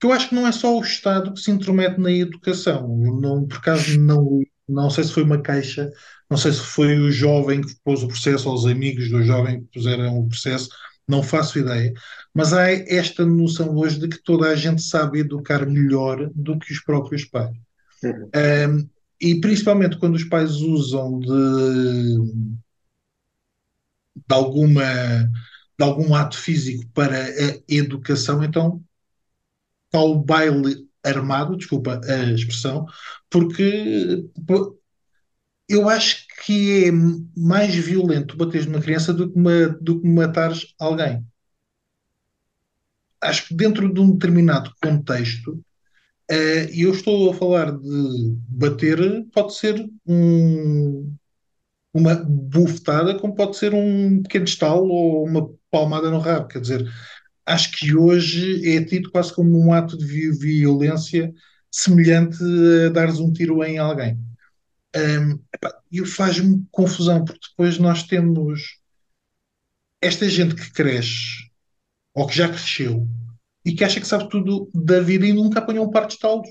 que 0.00 0.06
eu 0.06 0.12
acho 0.12 0.30
que 0.30 0.34
não 0.34 0.46
é 0.46 0.52
só 0.52 0.76
o 0.78 0.82
Estado 0.82 1.34
que 1.34 1.40
se 1.40 1.50
intromete 1.50 2.00
na 2.00 2.10
educação. 2.10 3.04
Eu 3.04 3.20
não, 3.20 3.46
por 3.46 3.58
acaso 3.58 4.00
não, 4.00 4.40
não 4.66 4.88
sei 4.88 5.04
se 5.04 5.12
foi 5.12 5.22
uma 5.24 5.42
queixa, 5.42 5.90
não 6.28 6.38
sei 6.38 6.52
se 6.52 6.60
foi 6.60 6.98
o 6.98 7.10
jovem 7.12 7.60
que 7.60 7.74
pôs 7.84 8.02
o 8.02 8.08
processo 8.08 8.48
ou 8.48 8.54
os 8.54 8.66
amigos 8.66 9.10
do 9.10 9.22
jovem 9.22 9.60
que 9.60 9.68
puseram 9.74 10.18
o 10.18 10.28
processo, 10.28 10.70
não 11.06 11.22
faço 11.22 11.58
ideia. 11.58 11.92
Mas 12.32 12.52
há 12.54 12.70
esta 12.70 13.26
noção 13.26 13.76
hoje 13.76 13.98
de 13.98 14.08
que 14.08 14.22
toda 14.22 14.48
a 14.48 14.56
gente 14.56 14.80
sabe 14.80 15.20
educar 15.20 15.66
melhor 15.66 16.30
do 16.34 16.58
que 16.58 16.72
os 16.72 16.80
próprios 16.80 17.24
pais. 17.26 17.54
Uhum. 18.02 18.30
Um, 18.34 18.88
e 19.20 19.40
principalmente 19.40 19.98
quando 19.98 20.14
os 20.14 20.24
pais 20.24 20.52
usam 20.56 21.18
de, 21.20 21.28
de 24.16 24.34
alguma 24.34 25.30
de 25.78 25.84
algum 25.84 26.14
ato 26.14 26.36
físico 26.36 26.86
para 26.92 27.16
a 27.16 27.58
educação, 27.66 28.44
então 28.44 28.82
ao 29.92 30.18
baile 30.18 30.86
armado, 31.02 31.56
desculpa 31.56 32.00
a 32.04 32.32
expressão, 32.32 32.86
porque 33.30 34.24
eu 35.68 35.88
acho 35.88 36.26
que 36.44 36.84
é 36.84 36.90
mais 37.36 37.74
violento 37.74 38.36
bateres 38.36 38.66
numa 38.66 38.82
criança 38.82 39.12
do 39.14 39.30
que, 39.30 39.38
uma, 39.38 39.68
do 39.80 40.00
que 40.00 40.06
matares 40.06 40.74
alguém. 40.78 41.24
Acho 43.20 43.48
que 43.48 43.54
dentro 43.54 43.92
de 43.92 44.00
um 44.00 44.12
determinado 44.12 44.72
contexto, 44.82 45.62
e 46.72 46.82
eu 46.82 46.92
estou 46.92 47.30
a 47.30 47.34
falar 47.34 47.72
de 47.72 48.36
bater, 48.48 48.98
pode 49.32 49.54
ser 49.56 49.84
um, 50.06 51.14
uma 51.92 52.14
bufetada, 52.14 53.18
como 53.18 53.34
pode 53.34 53.56
ser 53.56 53.74
um 53.74 54.22
pequeno 54.22 54.44
estalo 54.44 54.88
ou 54.88 55.26
uma 55.26 55.50
palmada 55.70 56.10
no 56.10 56.18
rabo. 56.18 56.48
Quer 56.48 56.60
dizer, 56.60 56.88
acho 57.46 57.72
que 57.72 57.94
hoje 57.96 58.76
é 58.76 58.84
tido 58.84 59.10
quase 59.10 59.34
como 59.34 59.58
um 59.58 59.72
ato 59.72 59.98
de 59.98 60.30
violência 60.32 61.32
semelhante 61.70 62.38
a 62.86 62.90
dares 62.90 63.18
um 63.18 63.32
tiro 63.32 63.62
em 63.64 63.78
alguém. 63.78 64.18
Um, 64.96 65.38
e 65.90 66.04
faz-me 66.04 66.64
confusão, 66.70 67.24
porque 67.24 67.48
depois 67.50 67.78
nós 67.78 68.04
temos 68.04 68.78
esta 70.00 70.28
gente 70.28 70.54
que 70.54 70.72
cresce, 70.72 71.50
ou 72.14 72.26
que 72.26 72.36
já 72.36 72.48
cresceu, 72.48 73.06
e 73.64 73.72
que 73.72 73.84
acha 73.84 74.00
que 74.00 74.06
sabe 74.06 74.28
tudo 74.28 74.70
da 74.74 75.00
vida 75.00 75.26
e 75.26 75.32
nunca 75.32 75.58
apanhou 75.58 75.86
um 75.86 75.90
par 75.90 76.06
de 76.06 76.14
estalos. 76.14 76.48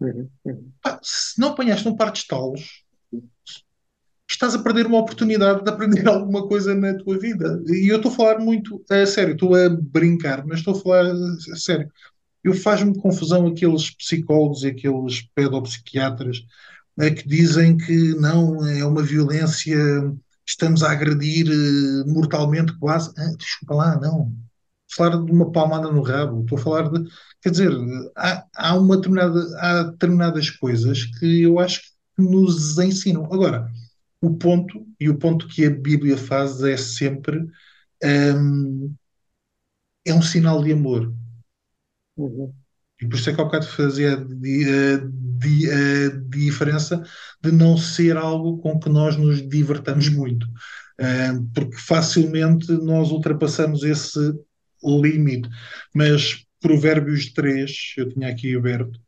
Uhum, 0.00 0.28
uhum. 0.44 0.72
se 1.00 1.40
não 1.40 1.50
apanhaste 1.50 1.86
um 1.88 1.96
par 1.96 2.10
de 2.10 2.18
estalos, 2.18 2.84
estás 4.28 4.54
a 4.54 4.62
perder 4.62 4.86
uma 4.86 4.98
oportunidade 4.98 5.62
de 5.62 5.70
aprender 5.70 6.06
alguma 6.08 6.46
coisa 6.48 6.74
na 6.74 6.94
tua 6.94 7.18
vida. 7.18 7.62
E 7.68 7.88
eu 7.88 7.96
estou 7.96 8.10
a 8.10 8.14
falar 8.14 8.38
muito 8.38 8.82
a 8.90 9.06
sério, 9.06 9.34
estou 9.34 9.54
a 9.54 9.68
brincar, 9.68 10.44
mas 10.44 10.58
estou 10.58 10.74
a 10.74 10.80
falar 10.80 11.12
a 11.12 11.56
sério. 11.56 11.90
Eu 12.42 12.54
faz-me 12.54 12.98
confusão 12.98 13.46
aqueles 13.46 13.94
psicólogos 13.94 14.64
e 14.64 14.68
aqueles 14.68 15.22
pedopsiquiatras 15.34 16.44
né, 16.96 17.10
que 17.10 17.26
dizem 17.26 17.76
que 17.76 18.14
não 18.14 18.66
é 18.66 18.84
uma 18.84 19.02
violência, 19.02 19.76
estamos 20.44 20.82
a 20.82 20.90
agredir 20.90 21.46
eh, 21.48 22.10
mortalmente 22.10 22.76
quase. 22.78 23.12
Ah, 23.16 23.32
desculpa 23.38 23.74
lá, 23.74 24.00
não. 24.00 24.32
Falar 24.94 25.24
de 25.24 25.32
uma 25.32 25.50
palmada 25.50 25.90
no 25.90 26.02
rabo, 26.02 26.42
estou 26.42 26.58
a 26.58 26.60
falar 26.60 26.90
de. 26.90 27.08
Quer 27.40 27.50
dizer, 27.50 27.72
há, 28.16 28.46
há, 28.54 28.76
uma 28.78 28.96
determinada, 28.96 29.40
há 29.58 29.82
determinadas 29.84 30.50
coisas 30.50 31.04
que 31.18 31.42
eu 31.42 31.58
acho 31.58 31.80
que 32.14 32.22
nos 32.22 32.78
ensinam. 32.78 33.24
Agora, 33.32 33.70
o 34.20 34.36
ponto, 34.36 34.86
e 35.00 35.08
o 35.08 35.18
ponto 35.18 35.48
que 35.48 35.64
a 35.66 35.70
Bíblia 35.70 36.16
faz 36.16 36.62
é 36.62 36.76
sempre 36.76 37.44
um, 38.04 38.94
é 40.04 40.14
um 40.14 40.22
sinal 40.22 40.62
de 40.62 40.72
amor. 40.72 41.12
Uhum. 42.16 42.52
E 43.00 43.06
por 43.06 43.16
isso 43.16 43.30
é 43.30 43.34
que 43.34 43.40
ao 43.40 43.46
bocado 43.46 43.66
fazia 43.66 44.14
a, 44.14 44.26
diferença 46.28 47.02
de 47.42 47.50
não 47.50 47.76
ser 47.76 48.16
algo 48.16 48.58
com 48.58 48.78
que 48.78 48.88
nós 48.88 49.16
nos 49.16 49.46
divertamos 49.48 50.08
muito. 50.08 50.46
Um, 51.00 51.48
porque 51.52 51.76
facilmente 51.78 52.70
nós 52.70 53.10
ultrapassamos 53.10 53.82
esse 53.82 54.32
limite. 54.84 55.48
Mas 55.94 56.44
Provérbios 56.60 57.32
3, 57.32 57.94
eu 57.96 58.08
tinha 58.08 58.28
aqui 58.28 58.56
aberto, 58.56 58.98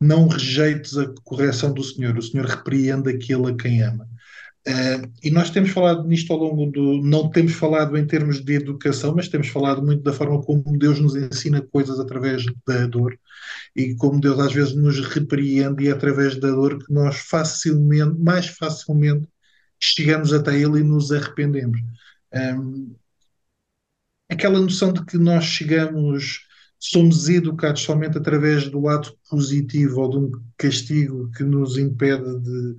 não 0.00 0.28
rejeites 0.28 0.96
a 0.96 1.12
correção 1.24 1.72
do 1.74 1.82
Senhor, 1.82 2.16
o 2.16 2.22
Senhor 2.22 2.46
repreende 2.46 3.10
aquele 3.10 3.50
a 3.50 3.54
quem 3.54 3.82
ama. 3.82 4.08
Uh, 4.68 5.10
e 5.22 5.30
nós 5.30 5.48
temos 5.50 5.70
falado 5.70 6.06
nisto 6.06 6.32
ao 6.32 6.38
longo 6.38 6.70
do. 6.70 7.02
Não 7.02 7.30
temos 7.30 7.52
falado 7.54 7.96
em 7.96 8.06
termos 8.06 8.44
de 8.44 8.54
educação, 8.54 9.14
mas 9.14 9.28
temos 9.28 9.48
falado 9.48 9.82
muito 9.82 10.02
da 10.02 10.12
forma 10.12 10.42
como 10.42 10.78
Deus 10.78 11.00
nos 11.00 11.16
ensina 11.16 11.62
coisas 11.62 11.98
através 11.98 12.44
da 12.66 12.86
dor 12.86 13.18
e 13.74 13.94
como 13.96 14.20
Deus 14.20 14.38
às 14.38 14.52
vezes 14.52 14.74
nos 14.74 15.00
repreende 15.00 15.84
e 15.84 15.88
é 15.88 15.92
através 15.92 16.36
da 16.38 16.50
dor 16.50 16.78
que 16.78 16.92
nós 16.92 17.16
facilmente, 17.16 18.18
mais 18.20 18.46
facilmente, 18.48 19.26
chegamos 19.80 20.32
até 20.32 20.54
Ele 20.54 20.80
e 20.80 20.84
nos 20.84 21.10
arrependemos. 21.10 21.80
Um, 22.32 22.94
aquela 24.30 24.60
noção 24.60 24.92
de 24.92 25.04
que 25.04 25.18
nós 25.18 25.44
chegamos, 25.44 26.46
somos 26.78 27.28
educados 27.28 27.82
somente 27.82 28.16
através 28.16 28.68
do 28.68 28.80
lado 28.80 29.12
positivo 29.28 30.00
ou 30.00 30.10
de 30.10 30.16
um 30.18 30.30
castigo 30.56 31.30
que 31.32 31.42
nos 31.42 31.76
impede 31.76 32.38
de 32.40 32.76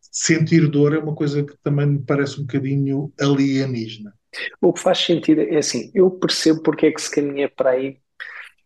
sentir 0.00 0.68
dor 0.68 0.94
é 0.94 0.98
uma 0.98 1.14
coisa 1.14 1.42
que 1.42 1.56
também 1.62 1.86
me 1.86 1.98
parece 1.98 2.38
um 2.38 2.44
bocadinho 2.44 3.12
alienígena. 3.20 4.14
O 4.60 4.72
que 4.72 4.80
faz 4.80 4.98
sentido 4.98 5.40
é 5.40 5.56
assim, 5.56 5.90
eu 5.94 6.10
percebo 6.10 6.62
porque 6.62 6.86
é 6.86 6.92
que 6.92 7.02
se 7.02 7.10
caminha 7.10 7.48
para 7.48 7.70
aí, 7.70 7.98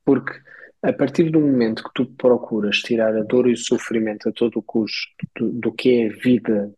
porque 0.04 0.32
a 0.82 0.92
partir 0.92 1.30
do 1.30 1.40
momento 1.40 1.82
que 1.82 1.90
tu 1.94 2.06
procuras 2.06 2.78
tirar 2.78 3.16
a 3.16 3.22
dor 3.22 3.48
e 3.48 3.52
o 3.52 3.56
sofrimento 3.56 4.28
a 4.28 4.32
todo 4.32 4.58
o 4.58 4.62
custo 4.62 5.08
do, 5.36 5.50
do 5.52 5.72
que 5.72 6.02
é 6.02 6.06
a 6.08 6.16
vida 6.16 6.72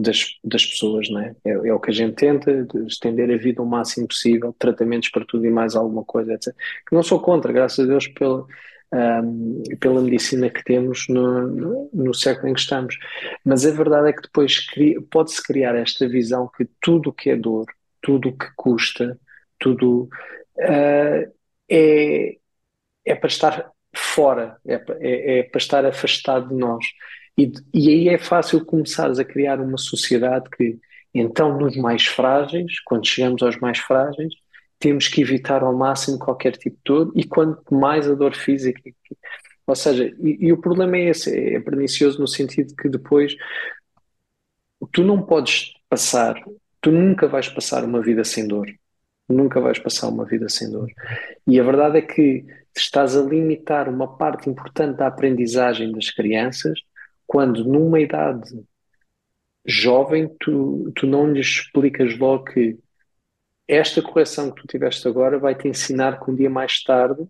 das, 0.00 0.38
das 0.42 0.64
pessoas, 0.64 1.08
não 1.10 1.20
é? 1.20 1.34
é? 1.44 1.50
é? 1.50 1.74
o 1.74 1.80
que 1.80 1.90
a 1.90 1.94
gente 1.94 2.14
tenta, 2.14 2.66
estender 2.86 3.30
a 3.30 3.36
vida 3.36 3.62
o 3.62 3.66
máximo 3.66 4.08
possível, 4.08 4.54
tratamentos 4.58 5.08
para 5.10 5.24
tudo 5.24 5.46
e 5.46 5.50
mais 5.50 5.76
alguma 5.76 6.04
coisa, 6.04 6.34
etc. 6.34 6.54
Que 6.86 6.94
não 6.94 7.02
sou 7.02 7.20
contra, 7.20 7.52
graças 7.52 7.84
a 7.84 7.88
Deus, 7.88 8.06
pela, 8.08 8.46
um, 8.92 9.62
pela 9.78 10.02
medicina 10.02 10.50
que 10.50 10.64
temos 10.64 11.06
no, 11.08 11.46
no, 11.46 11.90
no, 11.92 12.14
século 12.14 12.48
em 12.48 12.54
que 12.54 12.60
estamos. 12.60 12.96
Mas 13.44 13.64
a 13.66 13.70
verdade 13.70 14.10
é 14.10 14.12
que 14.12 14.22
depois 14.22 14.66
pode-se 15.10 15.42
criar 15.42 15.74
esta 15.74 16.08
visão 16.08 16.50
que 16.56 16.66
tudo 16.80 17.10
o 17.10 17.12
que 17.12 17.30
é 17.30 17.36
dor, 17.36 17.66
tudo 18.02 18.30
o 18.30 18.36
que 18.36 18.46
custa, 18.56 19.18
tudo 19.58 20.08
uh, 20.56 21.32
é, 21.68 22.36
é 23.04 23.14
para 23.14 23.28
estar 23.28 23.70
fora, 23.94 24.56
é, 24.66 24.74
é, 24.74 25.38
é, 25.38 25.42
para 25.44 25.58
estar 25.58 25.84
afastado 25.84 26.48
de 26.48 26.54
nós. 26.54 26.84
E, 27.36 27.52
e 27.72 27.88
aí 27.88 28.08
é 28.08 28.18
fácil 28.18 28.64
começares 28.64 29.18
a 29.18 29.24
criar 29.24 29.60
uma 29.60 29.78
sociedade 29.78 30.48
que, 30.50 30.78
então, 31.14 31.58
nos 31.58 31.76
mais 31.76 32.06
frágeis, 32.06 32.80
quando 32.84 33.06
chegamos 33.06 33.42
aos 33.42 33.58
mais 33.58 33.78
frágeis, 33.78 34.32
temos 34.78 35.08
que 35.08 35.20
evitar 35.20 35.62
ao 35.62 35.76
máximo 35.76 36.18
qualquer 36.18 36.56
tipo 36.56 36.76
de 36.76 36.82
dor 36.84 37.12
e 37.14 37.24
quanto 37.24 37.74
mais 37.74 38.08
a 38.08 38.14
dor 38.14 38.34
física. 38.34 38.80
Ou 39.66 39.76
seja, 39.76 40.04
e, 40.18 40.46
e 40.46 40.52
o 40.52 40.60
problema 40.60 40.96
é 40.96 41.10
esse, 41.10 41.36
é 41.36 41.60
pernicioso 41.60 42.18
no 42.18 42.26
sentido 42.26 42.74
que 42.74 42.88
depois 42.88 43.36
tu 44.92 45.04
não 45.04 45.22
podes 45.22 45.72
passar, 45.88 46.42
tu 46.80 46.90
nunca 46.90 47.28
vais 47.28 47.48
passar 47.48 47.84
uma 47.84 48.00
vida 48.00 48.24
sem 48.24 48.46
dor. 48.46 48.66
Nunca 49.28 49.60
vais 49.60 49.78
passar 49.78 50.08
uma 50.08 50.24
vida 50.24 50.48
sem 50.48 50.70
dor. 50.70 50.90
E 51.46 51.60
a 51.60 51.62
verdade 51.62 51.98
é 51.98 52.02
que 52.02 52.44
estás 52.76 53.16
a 53.16 53.22
limitar 53.22 53.88
uma 53.88 54.16
parte 54.16 54.48
importante 54.48 54.96
da 54.96 55.06
aprendizagem 55.06 55.92
das 55.92 56.10
crianças 56.10 56.80
quando 57.30 57.64
numa 57.64 58.00
idade 58.00 58.60
jovem 59.64 60.28
tu, 60.40 60.90
tu 60.96 61.06
não 61.06 61.32
lhes 61.32 61.46
explicas 61.46 62.18
logo 62.18 62.42
que 62.42 62.76
esta 63.68 64.02
correção 64.02 64.50
que 64.50 64.60
tu 64.60 64.66
tiveste 64.66 65.06
agora 65.06 65.38
vai 65.38 65.54
te 65.54 65.68
ensinar 65.68 66.18
que 66.18 66.28
um 66.28 66.34
dia 66.34 66.50
mais 66.50 66.82
tarde 66.82 67.24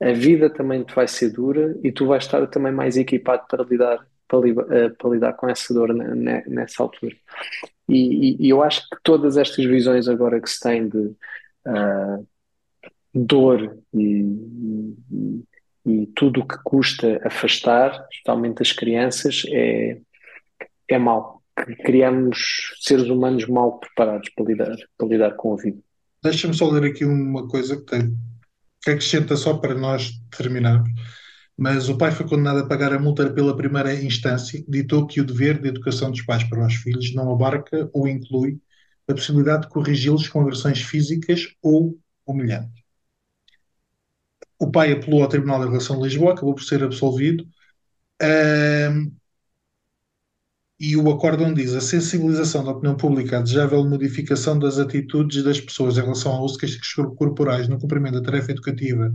a 0.00 0.10
vida 0.10 0.50
também 0.50 0.82
te 0.82 0.92
vai 0.92 1.06
ser 1.06 1.30
dura 1.30 1.78
e 1.84 1.92
tu 1.92 2.08
vais 2.08 2.24
estar 2.24 2.44
também 2.48 2.72
mais 2.72 2.96
equipado 2.96 3.46
para 3.46 3.62
lidar, 3.62 4.04
para, 4.26 4.48
eh, 4.48 4.88
para 4.88 5.10
lidar 5.10 5.34
com 5.34 5.48
essa 5.48 5.72
dor 5.72 5.94
nessa 5.94 6.82
altura. 6.82 7.14
E, 7.88 8.44
e, 8.44 8.50
eu 8.50 8.60
acho 8.64 8.82
que 8.90 8.96
todas 9.00 9.36
estas 9.36 9.64
visões 9.64 10.08
agora 10.08 10.40
que 10.40 10.50
se 10.50 10.58
tem 10.58 10.88
de 10.88 10.98
uh, 10.98 12.26
dor 13.14 13.78
e, 13.94 14.24
e, 15.12 15.44
e 15.86 16.06
tudo 16.14 16.40
o 16.40 16.46
que 16.46 16.56
custa 16.62 17.20
afastar, 17.24 18.06
especialmente 18.10 18.62
as 18.62 18.72
crianças, 18.72 19.42
é, 19.48 19.98
é 20.88 20.98
mau 20.98 21.40
criamos 21.82 22.72
seres 22.80 23.08
humanos 23.08 23.46
mal 23.46 23.78
preparados 23.78 24.30
para 24.30 24.44
lidar, 24.46 24.76
para 24.96 25.08
lidar 25.08 25.32
com 25.32 25.54
a 25.54 25.56
vida. 25.56 25.78
Deixa-me 26.22 26.54
só 26.54 26.70
ler 26.70 26.90
aqui 26.90 27.04
uma 27.04 27.46
coisa 27.48 27.76
que 27.76 27.84
tem 27.84 28.16
que 28.82 28.90
acrescenta 28.90 29.36
só 29.36 29.58
para 29.58 29.74
nós 29.74 30.12
terminarmos. 30.36 30.88
Mas 31.56 31.90
o 31.90 31.98
pai 31.98 32.10
foi 32.10 32.26
condenado 32.26 32.60
a 32.60 32.66
pagar 32.66 32.94
a 32.94 32.98
multa 32.98 33.30
pela 33.30 33.54
primeira 33.54 33.92
instância, 33.94 34.64
ditou 34.66 35.06
que 35.06 35.20
o 35.20 35.24
dever 35.24 35.60
de 35.60 35.68
educação 35.68 36.10
dos 36.10 36.22
pais 36.22 36.42
para 36.44 36.66
os 36.66 36.74
filhos 36.76 37.14
não 37.14 37.30
abarca 37.30 37.90
ou 37.92 38.08
inclui 38.08 38.58
a 39.06 39.12
possibilidade 39.12 39.62
de 39.62 39.68
corrigi-los 39.68 40.28
com 40.28 40.40
agressões 40.40 40.80
físicas 40.80 41.48
ou 41.62 41.98
humilhantes. 42.26 42.79
O 44.60 44.70
pai 44.70 44.92
apelou 44.92 45.22
ao 45.22 45.28
Tribunal 45.28 45.60
de 45.60 45.68
Relação 45.68 45.96
de 45.96 46.04
Lisboa, 46.04 46.32
acabou 46.32 46.54
por 46.54 46.62
ser 46.62 46.84
absolvido. 46.84 47.44
Uh, 48.22 49.10
e 50.78 50.96
o 50.96 51.10
acórdão 51.10 51.52
diz 51.52 51.74
a 51.74 51.80
sensibilização 51.80 52.64
da 52.64 52.72
opinião 52.72 52.96
pública, 52.96 53.38
a 53.38 53.42
desejável 53.42 53.84
modificação 53.84 54.58
das 54.58 54.78
atitudes 54.78 55.42
das 55.42 55.60
pessoas 55.60 55.96
em 55.96 56.02
relação 56.02 56.32
ao 56.32 56.44
uso 56.44 56.54
de 56.54 56.60
castigos 56.60 57.16
corporais 57.16 57.68
no 57.68 57.78
cumprimento 57.78 58.14
da 58.14 58.22
tarefa 58.22 58.52
educativa 58.52 59.14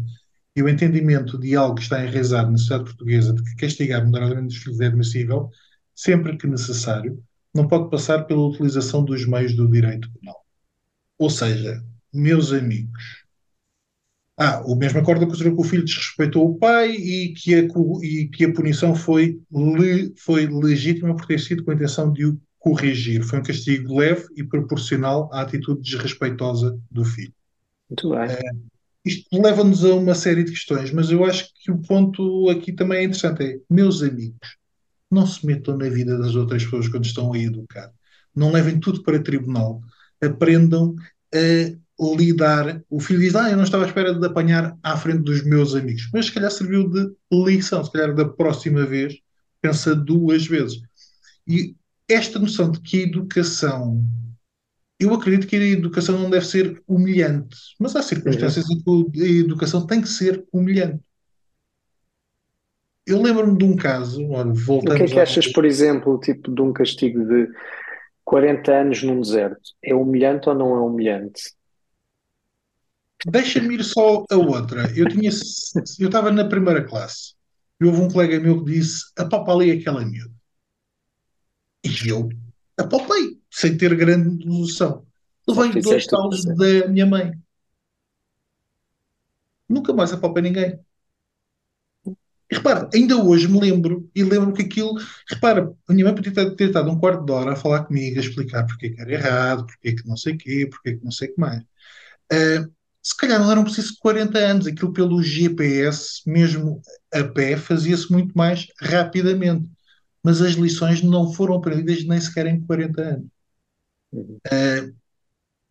e 0.56 0.64
o 0.64 0.70
entendimento 0.70 1.38
de 1.38 1.56
algo 1.56 1.76
que 1.76 1.82
está 1.82 2.04
enraizado 2.04 2.52
na 2.52 2.58
sociedade 2.58 2.86
portuguesa 2.86 3.34
de 3.34 3.44
que 3.44 3.56
castigar 3.56 4.06
moderadamente 4.06 4.58
os 4.58 4.64
filhos 4.64 4.80
é 4.80 4.86
admissível, 4.88 5.50
sempre 5.94 6.38
que 6.38 6.48
necessário, 6.48 7.22
não 7.54 7.68
pode 7.68 7.90
passar 7.90 8.26
pela 8.26 8.48
utilização 8.48 9.04
dos 9.04 9.26
meios 9.26 9.56
do 9.56 9.70
direito 9.70 10.10
penal. 10.14 10.46
Ou 11.18 11.30
seja, 11.30 11.84
meus 12.14 12.54
amigos, 12.54 13.25
ah, 14.38 14.62
o 14.66 14.76
mesmo 14.76 15.00
acordo 15.00 15.26
considerou 15.26 15.56
que 15.56 15.62
o 15.62 15.70
filho 15.70 15.86
desrespeitou 15.86 16.50
o 16.50 16.58
pai 16.58 16.92
e 16.92 17.34
que 17.34 17.56
a, 17.56 17.68
e 18.02 18.28
que 18.28 18.46
a 18.46 18.54
punição 18.54 18.94
foi, 18.94 19.40
le, 19.52 20.14
foi 20.18 20.48
legítima 20.48 21.16
por 21.16 21.26
ter 21.26 21.40
sido 21.40 21.64
com 21.64 21.72
a 21.72 21.74
intenção 21.74 22.12
de 22.12 22.26
o 22.26 22.40
corrigir. 22.60 23.24
Foi 23.24 23.40
um 23.40 23.44
castigo 23.44 23.98
leve 23.98 24.26
e 24.36 24.44
proporcional 24.44 25.30
à 25.32 25.42
atitude 25.42 25.82
desrespeitosa 25.82 26.78
do 26.92 27.06
filho. 27.06 27.34
Muito 27.90 28.10
bem. 28.10 28.24
É, 28.24 28.42
isto 29.06 29.42
leva-nos 29.42 29.86
a 29.86 29.94
uma 29.94 30.16
série 30.16 30.44
de 30.44 30.52
questões, 30.52 30.92
mas 30.92 31.12
eu 31.12 31.24
acho 31.24 31.48
que 31.64 31.72
o 31.72 31.82
ponto 31.82 32.50
aqui 32.50 32.74
também 32.74 33.00
é 33.00 33.04
interessante. 33.04 33.44
É, 33.44 33.60
meus 33.70 34.02
amigos, 34.02 34.58
não 35.10 35.26
se 35.26 35.46
metam 35.46 35.78
na 35.78 35.88
vida 35.88 36.18
das 36.18 36.36
outras 36.36 36.64
pessoas 36.64 36.90
quando 36.90 37.06
estão 37.06 37.32
a 37.32 37.38
educar. 37.38 37.90
Não 38.36 38.52
levem 38.52 38.80
tudo 38.82 39.02
para 39.02 39.24
tribunal. 39.24 39.82
Aprendam 40.22 40.96
a 41.34 41.85
lidar. 42.00 42.82
O 42.90 43.00
filho 43.00 43.20
diz: 43.20 43.36
Ah, 43.36 43.50
eu 43.50 43.58
não 43.58 43.64
estava 43.64 43.84
à 43.84 43.88
espera 43.88 44.14
de 44.14 44.26
apanhar 44.26 44.78
à 44.84 44.98
frente 44.98 45.24
dos 45.24 45.44
meus 45.44 45.76
amigos. 45.76 46.10
Mas 46.14 46.26
se 46.26 46.34
calhar 46.34 46.52
serviu 46.52 46.90
de 46.90 47.12
lição. 47.32 47.84
Se 47.84 47.92
calhar 47.92 48.14
da 48.14 48.26
próxima 48.26 48.86
vez 48.86 49.16
pensa 49.62 49.96
duas 49.96 50.46
vezes. 50.46 50.82
E 51.48 51.76
esta 52.08 52.38
noção 52.40 52.72
de 52.72 52.80
que 52.82 53.00
a 53.00 53.04
educação. 53.04 54.04
Eu 54.98 55.14
acredito 55.14 55.48
que 55.48 55.56
a 55.58 55.60
educação 55.60 56.18
não 56.18 56.30
deve 56.30 56.46
ser 56.46 56.82
humilhante, 56.88 57.58
mas 57.78 57.94
há 57.98 58.02
circunstâncias 58.02 58.66
em 58.70 58.82
que 58.82 59.22
a 59.22 59.26
educação 59.26 59.86
tem 59.86 60.00
que 60.02 60.08
ser 60.08 60.46
humilhante. 60.54 61.04
Eu 63.06 63.22
lembro-me 63.22 63.58
de 63.58 63.66
um 63.66 63.76
caso, 63.76 64.26
olha, 64.30 64.52
O 64.52 64.82
que 64.82 65.04
é 65.04 65.06
que 65.06 65.20
achas, 65.20 65.52
por 65.52 65.66
exemplo, 65.66 66.18
tipo 66.20 66.50
de 66.56 66.62
um 66.62 66.72
castigo 66.72 67.26
de 67.26 67.50
40 68.24 68.72
anos 68.72 69.04
num 69.04 69.20
deserto? 69.20 69.62
É 69.84 69.94
humilhante 69.94 70.48
ou 70.48 70.56
não 70.56 70.76
é 70.76 70.80
humilhante? 70.80 71.42
Deixa-me 73.26 73.76
ir 73.76 73.84
só 73.84 74.26
a 74.30 74.36
outra. 74.36 74.92
Eu 74.96 75.08
tinha, 75.08 75.32
eu 76.00 76.08
estava 76.08 76.32
na 76.32 76.46
primeira 76.46 76.84
classe 76.84 77.34
e 77.80 77.86
houve 77.86 78.02
um 78.02 78.10
colega 78.10 78.40
meu 78.40 78.64
que 78.64 78.72
disse: 78.72 79.06
apalpalei 79.18 79.72
aquela 79.72 80.06
miúda. 80.06 80.34
E 81.84 82.10
eu 82.10 82.30
apalpei, 82.78 83.40
sem 83.50 83.78
ter 83.78 83.96
grande 83.96 84.46
noção. 84.46 85.06
Levei 85.48 85.82
dois 85.82 86.06
talos 86.08 86.44
da 86.44 86.88
minha 86.88 87.06
mãe. 87.06 87.32
Nunca 89.70 89.94
mais 89.94 90.14
apalpei 90.14 90.44
ninguém. 90.44 90.80
E 92.52 92.56
repara, 92.56 92.88
ainda 92.94 93.18
hoje 93.18 93.48
me 93.48 93.60
lembro, 93.60 94.10
e 94.14 94.24
lembro 94.24 94.54
que 94.54 94.62
aquilo. 94.62 94.94
Repara, 95.28 95.74
a 95.88 95.94
minha 95.94 96.06
mãe 96.06 96.16
podia 96.16 96.56
ter 96.56 96.68
estado 96.68 96.90
um 96.92 97.00
quarto 97.00 97.26
de 97.26 97.32
hora 97.32 97.54
a 97.54 97.56
falar 97.56 97.86
comigo, 97.86 98.18
a 98.18 98.22
explicar 98.22 98.66
porque 98.66 98.88
é 98.88 98.90
que 98.92 99.02
era 99.02 99.14
errado, 99.14 99.66
porque 99.66 99.90
é 99.90 99.96
que 99.96 100.08
não 100.08 100.16
sei 100.16 100.34
o 100.34 100.38
quê, 100.38 100.68
porque 100.70 100.90
é 100.90 100.94
que 100.98 101.04
não 101.04 101.12
sei 101.12 101.30
o 101.30 101.34
que 101.34 101.40
mais. 101.40 101.62
Uh, 102.32 102.75
se 103.06 103.16
calhar 103.16 103.40
não 103.40 103.52
eram 103.52 103.64
precisos 103.64 103.92
40 103.92 104.36
anos, 104.40 104.66
aquilo 104.66 104.92
pelo 104.92 105.22
GPS, 105.22 106.24
mesmo 106.26 106.82
a 107.14 107.24
pé, 107.24 107.56
fazia-se 107.56 108.12
muito 108.12 108.36
mais 108.36 108.66
rapidamente. 108.82 109.70
Mas 110.24 110.42
as 110.42 110.54
lições 110.54 111.04
não 111.04 111.32
foram 111.32 111.54
aprendidas 111.54 112.04
nem 112.04 112.20
sequer 112.20 112.48
em 112.48 112.60
40 112.62 113.02
anos. 113.04 113.28
Uhum. 114.12 114.38
Uh, 114.48 114.96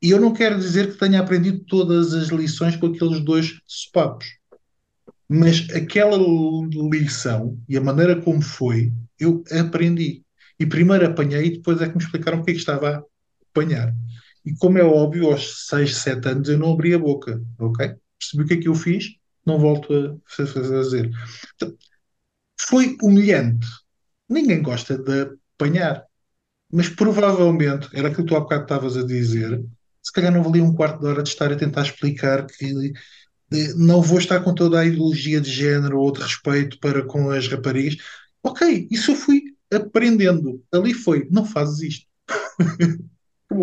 e 0.01 0.11
eu 0.11 0.21
não 0.21 0.33
quero 0.33 0.57
dizer 0.57 0.93
que 0.93 0.99
tenha 0.99 1.19
aprendido 1.19 1.65
todas 1.65 2.15
as 2.15 2.29
lições 2.29 2.77
com 2.77 2.87
aqueles 2.87 3.19
dois 3.19 3.61
sopapos. 3.67 4.27
Mas 5.29 5.69
aquela 5.71 6.17
lição 6.89 7.59
e 7.69 7.77
a 7.77 7.81
maneira 7.81 8.23
como 8.23 8.43
foi, 8.43 8.93
eu 9.19 9.43
aprendi. 9.51 10.23
E 10.57 10.65
primeiro 10.65 11.05
apanhei 11.05 11.47
e 11.47 11.57
depois 11.57 11.83
é 11.83 11.89
que 11.89 11.97
me 11.97 12.05
explicaram 12.05 12.39
o 12.39 12.45
que 12.45 12.53
é 12.53 12.55
que 12.55 12.61
estava 12.61 12.99
a 12.99 13.03
apanhar. 13.51 13.93
E 14.45 14.55
como 14.57 14.79
é 14.79 14.85
óbvio, 14.85 15.31
aos 15.31 15.69
6, 15.69 15.97
7 15.97 16.29
anos 16.29 16.49
eu 16.49 16.59
não 16.59 16.73
abri 16.73 16.95
a 16.95 16.99
boca, 16.99 17.43
ok? 17.59 17.95
Percebi 18.19 18.43
o 18.45 18.47
que 18.47 18.55
é 18.55 18.57
que 18.59 18.69
eu 18.69 18.75
fiz, 18.75 19.17
não 19.45 19.59
volto 19.59 19.93
a 19.95 20.47
fazer. 20.47 21.11
Portanto, 21.59 21.79
foi 22.61 22.97
humilhante. 23.03 23.67
Ninguém 24.29 24.63
gosta 24.63 24.99
de 24.99 25.31
apanhar. 25.57 26.05
Mas 26.73 26.89
provavelmente, 26.89 27.89
era 27.95 28.09
aquilo 28.09 28.25
que 28.25 28.31
tu 28.31 28.37
há 28.37 28.41
bocado 28.41 28.65
estavas 28.65 28.97
a 28.97 29.07
dizer, 29.07 29.63
se 30.03 30.13
calhar 30.13 30.33
não 30.33 30.43
valia 30.43 30.65
um 30.65 30.75
quarto 30.75 31.01
de 31.01 31.07
hora 31.07 31.23
de 31.23 31.29
estar 31.29 31.53
a 31.53 31.57
tentar 31.57 31.83
explicar 31.83 32.47
que 32.47 32.93
eh, 33.53 33.75
não 33.77 34.03
vou 34.03 34.19
estar 34.19 34.41
com 34.43 34.55
toda 34.55 34.81
a 34.81 34.85
ideologia 34.87 35.41
de 35.41 35.51
género 35.51 36.01
ou 36.01 36.13
de 36.13 36.21
respeito 36.23 36.79
para 36.81 37.05
com 37.05 37.31
as 37.31 37.49
raparigas. 37.49 37.97
Ok, 38.43 38.89
isso 38.91 39.13
eu 39.13 39.17
fui 39.17 39.43
aprendendo. 39.73 40.63
Ali 40.73 40.95
foi, 40.95 41.29
não 41.31 41.45
fazes 41.45 41.83
isto. 41.83 42.07
Pá, 43.49 43.57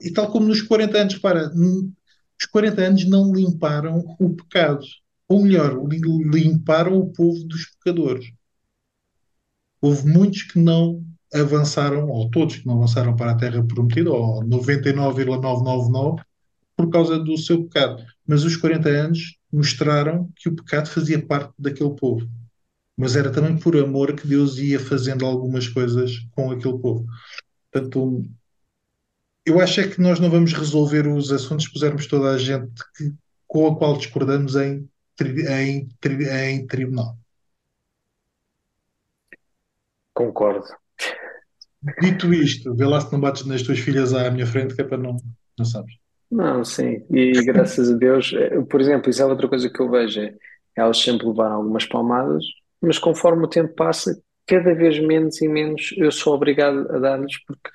e 0.00 0.12
tal 0.12 0.30
como 0.30 0.48
nos 0.48 0.62
40 0.62 0.98
anos, 0.98 1.18
para 1.18 1.50
os 1.50 2.46
40 2.50 2.82
anos 2.82 3.04
não 3.08 3.32
limparam 3.32 4.04
o 4.18 4.34
pecado. 4.34 4.84
Ou 5.28 5.42
melhor, 5.42 5.78
limparam 5.86 6.98
o 6.98 7.12
povo 7.12 7.44
dos 7.44 7.66
pecadores. 7.76 8.32
Houve 9.80 10.06
muitos 10.08 10.42
que 10.42 10.58
não 10.58 11.04
avançaram, 11.32 12.08
ou 12.08 12.30
todos 12.30 12.56
que 12.56 12.66
não 12.66 12.78
avançaram 12.78 13.14
para 13.14 13.32
a 13.32 13.36
Terra 13.36 13.62
Prometida, 13.62 14.10
ou 14.10 14.42
99,999, 14.44 16.22
por 16.76 16.90
causa 16.90 17.18
do 17.18 17.36
seu 17.36 17.64
pecado. 17.64 18.02
Mas 18.26 18.44
os 18.44 18.56
40 18.56 18.88
anos 18.88 19.36
mostraram 19.52 20.30
que 20.36 20.48
o 20.48 20.56
pecado 20.56 20.88
fazia 20.88 21.24
parte 21.24 21.52
daquele 21.58 21.94
povo. 21.94 22.28
Mas 22.96 23.14
era 23.14 23.30
também 23.30 23.56
por 23.56 23.76
amor 23.76 24.14
que 24.14 24.26
Deus 24.26 24.58
ia 24.58 24.80
fazendo 24.80 25.24
algumas 25.24 25.68
coisas 25.68 26.18
com 26.32 26.50
aquele 26.50 26.78
povo. 26.78 27.06
Portanto, 27.70 28.26
eu 29.48 29.60
acho 29.60 29.80
é 29.80 29.88
que 29.88 30.00
nós 30.00 30.20
não 30.20 30.30
vamos 30.30 30.52
resolver 30.52 31.06
os 31.06 31.32
assuntos 31.32 31.66
se 31.66 31.72
pusermos 31.72 32.06
toda 32.06 32.30
a 32.30 32.38
gente 32.38 32.72
que, 32.96 33.12
com 33.46 33.66
a 33.66 33.76
qual 33.76 33.96
discordamos 33.96 34.56
em, 34.56 34.88
em, 35.20 35.88
em 36.50 36.66
tribunal. 36.66 37.16
Concordo. 40.14 40.66
Dito 42.00 42.32
isto, 42.34 42.74
vê 42.74 42.84
lá 42.84 43.00
se 43.00 43.12
não 43.12 43.20
bates 43.20 43.46
nas 43.46 43.62
tuas 43.62 43.78
filhas 43.78 44.12
à 44.12 44.30
minha 44.30 44.46
frente, 44.46 44.74
que 44.74 44.80
é 44.80 44.84
para 44.84 44.98
não, 44.98 45.16
não 45.56 45.64
sabes. 45.64 45.94
Não, 46.30 46.64
sim, 46.64 47.04
e 47.10 47.32
graças 47.44 47.90
a 47.90 47.96
Deus, 47.96 48.34
eh, 48.34 48.60
por 48.68 48.80
exemplo, 48.80 49.08
isso 49.08 49.22
é 49.22 49.24
outra 49.24 49.48
coisa 49.48 49.70
que 49.70 49.80
eu 49.80 49.90
vejo, 49.90 50.20
é, 50.20 50.34
elas 50.76 50.98
sempre 50.98 51.26
levaram 51.26 51.54
algumas 51.54 51.86
palmadas, 51.86 52.44
mas 52.82 52.98
conforme 52.98 53.44
o 53.44 53.48
tempo 53.48 53.74
passa, 53.74 54.20
cada 54.46 54.74
vez 54.74 54.98
menos 54.98 55.40
e 55.40 55.48
menos 55.48 55.94
eu 55.96 56.10
sou 56.10 56.34
obrigado 56.34 56.90
a 56.90 56.98
dar-lhes, 56.98 57.42
porque 57.46 57.70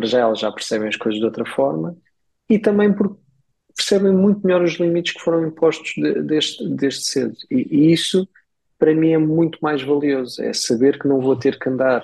para 0.00 0.08
já 0.08 0.20
elas 0.20 0.38
já 0.38 0.50
percebem 0.50 0.88
as 0.88 0.96
coisas 0.96 1.20
de 1.20 1.26
outra 1.26 1.44
forma, 1.44 1.94
e 2.48 2.58
também 2.58 2.92
porque 2.92 3.20
percebem 3.76 4.12
muito 4.12 4.44
melhor 4.44 4.62
os 4.62 4.74
limites 4.74 5.12
que 5.12 5.20
foram 5.20 5.46
impostos 5.46 5.92
de, 5.94 6.22
desde, 6.22 6.68
desde 6.74 7.04
cedo. 7.04 7.36
E, 7.50 7.68
e 7.70 7.92
isso 7.92 8.26
para 8.78 8.94
mim 8.94 9.10
é 9.10 9.18
muito 9.18 9.58
mais 9.60 9.82
valioso, 9.82 10.42
é 10.42 10.54
saber 10.54 10.98
que 10.98 11.06
não 11.06 11.20
vou 11.20 11.36
ter 11.36 11.58
que 11.58 11.68
andar 11.68 12.02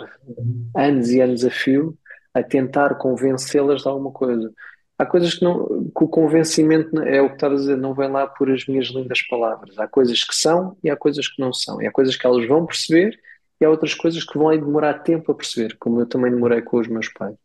anos 0.76 1.10
e 1.10 1.22
anos 1.22 1.42
a 1.42 1.50
fio 1.50 1.96
a 2.34 2.42
tentar 2.42 2.96
convencê-las 2.96 3.80
de 3.80 3.88
alguma 3.88 4.10
coisa. 4.10 4.52
Há 4.98 5.06
coisas 5.06 5.34
que 5.34 5.42
não, 5.42 5.66
que 5.66 6.04
o 6.04 6.08
convencimento 6.08 7.00
é 7.00 7.22
o 7.22 7.28
que 7.28 7.36
estás 7.36 7.52
a 7.52 7.56
dizer, 7.56 7.76
não 7.78 7.94
vem 7.94 8.10
lá 8.10 8.26
por 8.26 8.50
as 8.50 8.66
minhas 8.66 8.88
lindas 8.88 9.22
palavras. 9.22 9.78
Há 9.78 9.88
coisas 9.88 10.22
que 10.22 10.34
são 10.34 10.76
e 10.84 10.90
há 10.90 10.96
coisas 10.96 11.28
que 11.28 11.40
não 11.40 11.50
são. 11.50 11.80
E 11.80 11.86
há 11.86 11.90
coisas 11.90 12.14
que 12.14 12.26
elas 12.26 12.46
vão 12.46 12.66
perceber 12.66 13.18
e 13.58 13.64
há 13.64 13.70
outras 13.70 13.94
coisas 13.94 14.22
que 14.22 14.36
vão 14.36 14.50
demorar 14.50 14.98
tempo 14.98 15.32
a 15.32 15.34
perceber, 15.34 15.76
como 15.78 16.00
eu 16.00 16.06
também 16.06 16.30
demorei 16.30 16.60
com 16.60 16.78
os 16.78 16.88
meus 16.88 17.08
pais. 17.08 17.36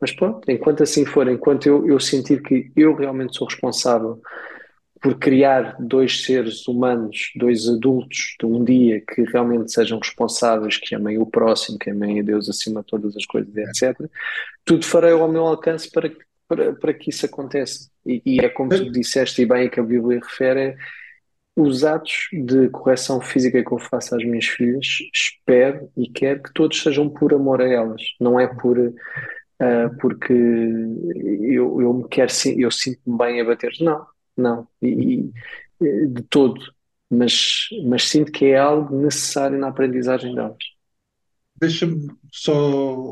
Mas 0.00 0.12
pronto, 0.12 0.50
enquanto 0.50 0.82
assim 0.82 1.04
for, 1.04 1.28
enquanto 1.28 1.66
eu, 1.66 1.86
eu 1.86 2.00
sentir 2.00 2.42
que 2.42 2.70
eu 2.74 2.94
realmente 2.94 3.36
sou 3.36 3.46
responsável 3.46 4.20
por 5.00 5.18
criar 5.18 5.76
dois 5.78 6.24
seres 6.24 6.68
humanos, 6.68 7.32
dois 7.34 7.66
adultos 7.68 8.34
de 8.38 8.46
um 8.46 8.62
dia 8.62 9.00
que 9.00 9.22
realmente 9.22 9.72
sejam 9.72 9.98
responsáveis, 9.98 10.76
que 10.76 10.94
amem 10.94 11.18
o 11.18 11.26
próximo, 11.26 11.78
que 11.78 11.90
amem 11.90 12.20
a 12.20 12.22
Deus 12.22 12.48
acima 12.48 12.80
de 12.80 12.86
todas 12.86 13.16
as 13.16 13.24
coisas, 13.24 13.54
etc. 13.56 13.98
Tudo 14.64 14.84
farei 14.84 15.12
ao 15.12 15.30
meu 15.30 15.46
alcance 15.46 15.90
para, 15.90 16.12
para, 16.46 16.74
para 16.74 16.92
que 16.92 17.08
isso 17.08 17.24
aconteça. 17.24 17.88
E, 18.04 18.22
e, 18.26 18.40
é 18.40 18.48
como 18.48 18.70
tu 18.70 18.90
disseste 18.90 19.40
e 19.40 19.46
bem 19.46 19.70
que 19.70 19.80
a 19.80 19.82
Bíblia 19.82 20.20
refere, 20.20 20.60
é, 20.60 20.76
os 21.56 21.82
atos 21.82 22.28
de 22.32 22.68
correção 22.68 23.20
física 23.20 23.62
que 23.64 23.72
eu 23.72 23.78
faço 23.78 24.14
às 24.14 24.24
minhas 24.24 24.46
filhas, 24.46 24.86
espero 25.14 25.90
e 25.96 26.08
quero 26.08 26.42
que 26.42 26.52
todos 26.52 26.80
sejam 26.82 27.08
por 27.08 27.32
amor 27.34 27.60
a 27.60 27.68
elas, 27.68 28.02
não 28.20 28.38
é 28.38 28.46
por 28.46 28.78
uh, 29.60 29.96
porque 30.00 30.32
eu, 30.32 31.80
eu 31.80 31.94
me 31.94 32.08
quero, 32.08 32.32
eu 32.56 32.70
sinto-me 32.70 33.18
bem 33.18 33.40
a 33.40 33.44
bater, 33.44 33.72
não 33.80 34.06
não, 34.40 34.66
e, 34.82 35.30
e, 35.80 36.06
de 36.08 36.22
todo, 36.22 36.60
mas, 37.08 37.68
mas 37.84 38.04
sinto 38.04 38.32
que 38.32 38.46
é 38.46 38.58
algo 38.58 38.96
necessário 38.96 39.58
na 39.58 39.68
aprendizagem 39.68 40.34
delas. 40.34 40.56
Deixa-me 41.56 42.08
só 42.32 42.54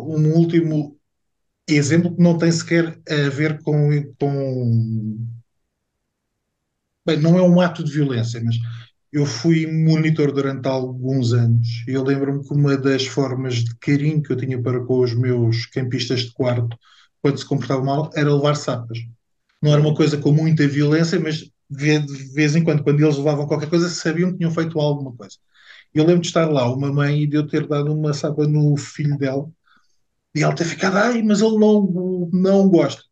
um 0.06 0.32
último 0.34 0.98
exemplo 1.68 2.14
que 2.14 2.22
não 2.22 2.38
tem 2.38 2.50
sequer 2.50 2.98
a 3.08 3.28
ver 3.28 3.62
com, 3.62 3.90
com. 4.18 5.18
Bem, 7.06 7.20
não 7.20 7.38
é 7.38 7.42
um 7.42 7.60
ato 7.60 7.84
de 7.84 7.92
violência, 7.92 8.40
mas 8.42 8.56
eu 9.12 9.24
fui 9.26 9.66
monitor 9.66 10.32
durante 10.32 10.66
alguns 10.68 11.32
anos 11.32 11.84
e 11.86 11.92
eu 11.92 12.02
lembro-me 12.02 12.46
que 12.46 12.52
uma 12.52 12.76
das 12.76 13.06
formas 13.06 13.56
de 13.56 13.74
carinho 13.76 14.22
que 14.22 14.32
eu 14.32 14.36
tinha 14.36 14.60
para 14.60 14.84
com 14.84 15.00
os 15.00 15.14
meus 15.14 15.66
campistas 15.66 16.20
de 16.20 16.32
quarto, 16.32 16.76
quando 17.22 17.38
se 17.38 17.46
comportavam 17.46 17.84
mal, 17.84 18.10
era 18.14 18.32
levar 18.32 18.54
sapas 18.54 18.98
não 19.60 19.72
era 19.72 19.80
uma 19.80 19.94
coisa 19.94 20.16
com 20.16 20.32
muita 20.32 20.66
violência, 20.66 21.18
mas 21.20 21.50
de 21.70 21.98
vez 22.32 22.56
em 22.56 22.64
quando, 22.64 22.82
quando 22.82 23.00
eles 23.00 23.16
levavam 23.16 23.46
qualquer 23.46 23.68
coisa, 23.68 23.88
sabiam 23.88 24.32
que 24.32 24.38
tinham 24.38 24.50
feito 24.50 24.78
alguma 24.78 25.14
coisa. 25.14 25.36
Eu 25.92 26.04
lembro 26.04 26.22
de 26.22 26.28
estar 26.28 26.46
lá, 26.46 26.72
uma 26.72 26.92
mãe, 26.92 27.22
e 27.22 27.26
de 27.26 27.36
eu 27.36 27.46
ter 27.46 27.66
dado 27.66 27.92
uma 27.92 28.14
sapa 28.14 28.46
no 28.46 28.76
filho 28.76 29.18
dela, 29.18 29.50
e 30.34 30.42
ela 30.42 30.54
ter 30.54 30.64
ficado, 30.64 30.96
ai, 30.96 31.22
mas 31.22 31.40
ele 31.40 31.58
não, 31.58 32.30
não 32.32 32.68
gosta. 32.68 33.02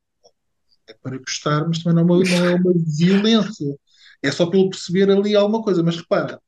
É 0.88 0.94
para 0.94 1.18
gostar, 1.18 1.66
mas 1.66 1.82
também 1.82 2.04
não 2.04 2.14
é, 2.14 2.18
uma, 2.18 2.24
não 2.24 2.46
é 2.46 2.54
uma 2.54 2.72
violência. 2.76 3.76
É 4.26 4.32
só 4.32 4.46
para 4.46 4.58
ele 4.58 4.70
perceber 4.70 5.10
ali 5.10 5.34
alguma 5.34 5.62
coisa. 5.62 5.82
Mas 5.82 5.96
repara, 5.96 6.40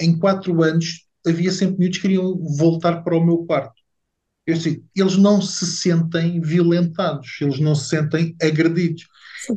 em 0.00 0.18
quatro 0.18 0.62
anos 0.62 1.06
havia 1.26 1.52
sempre 1.52 1.78
miúdos 1.78 1.98
que 1.98 2.02
queriam 2.02 2.38
voltar 2.56 3.02
para 3.02 3.16
o 3.16 3.24
meu 3.24 3.38
quarto. 3.44 3.74
Eu 4.46 4.56
assim, 4.56 4.82
eles 4.96 5.16
não 5.16 5.40
se 5.40 5.66
sentem 5.66 6.40
violentados, 6.40 7.36
eles 7.40 7.60
não 7.60 7.74
se 7.74 7.88
sentem 7.88 8.34
agredidos. 8.42 9.06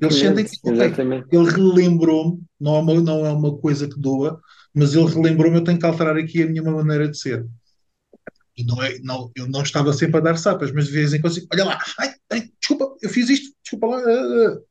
Eles 0.02 0.16
sentem 0.16 0.46
que 0.46 0.58
okay, 0.64 0.94
ele 1.32 1.50
relembrou-me, 1.50 2.42
não, 2.60 2.76
é 2.76 2.80
uma, 2.80 2.94
não 3.02 3.26
é 3.26 3.32
uma 3.32 3.58
coisa 3.58 3.88
que 3.88 4.00
doa, 4.00 4.40
mas 4.74 4.94
ele 4.94 5.08
relembrou-me, 5.08 5.58
eu 5.58 5.64
tenho 5.64 5.80
que 5.80 5.86
alterar 5.86 6.18
aqui 6.18 6.44
a 6.44 6.48
minha 6.48 6.64
maneira 6.64 7.08
de 7.08 7.18
ser. 7.18 7.46
E 8.56 8.64
não 8.64 8.84
é, 8.84 9.00
não, 9.00 9.32
eu 9.36 9.48
não 9.48 9.64
estava 9.64 9.92
sempre 9.94 10.18
a 10.18 10.22
dar 10.22 10.38
sapas, 10.38 10.72
mas 10.72 10.86
de 10.86 10.92
vez 10.92 11.14
em 11.14 11.20
quando, 11.20 11.34
assim, 11.34 11.48
olha 11.52 11.66
lá, 11.66 11.80
ai, 12.00 12.14
ai, 12.32 12.50
desculpa, 12.60 12.96
eu 13.02 13.10
fiz 13.10 13.30
isto, 13.30 13.56
desculpa 13.64 13.88
lá. 13.88 13.98
Uh, 13.98 14.64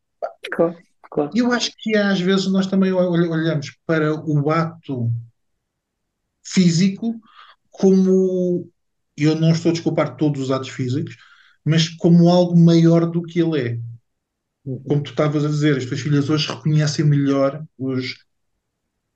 claro, 0.53 0.77
claro. 1.12 1.31
Eu 1.35 1.53
acho 1.53 1.70
que 1.79 1.96
às 1.96 2.20
vezes 2.20 2.46
nós 2.46 2.66
também 2.66 2.92
olhamos 2.92 3.77
para 3.87 4.14
o 4.14 4.51
ato 4.51 5.11
físico 6.44 7.20
como, 7.70 8.68
eu 9.16 9.35
não 9.35 9.53
estou 9.53 9.70
a 9.70 9.72
desculpar 9.72 10.16
todos 10.16 10.40
os 10.42 10.51
atos 10.51 10.68
físicos, 10.68 11.16
mas 11.64 11.88
como 11.88 12.29
algo 12.29 12.57
maior 12.59 13.07
do 13.07 13.22
que 13.22 13.40
ele 13.40 13.61
é 13.61 13.92
como 14.64 15.03
tu 15.03 15.11
estavas 15.11 15.44
a 15.44 15.48
dizer, 15.48 15.77
as 15.77 15.85
tuas 15.87 16.01
filhas 16.01 16.31
hoje 16.31 16.48
reconhecem 16.48 17.05
melhor 17.05 17.65
os 17.77 18.15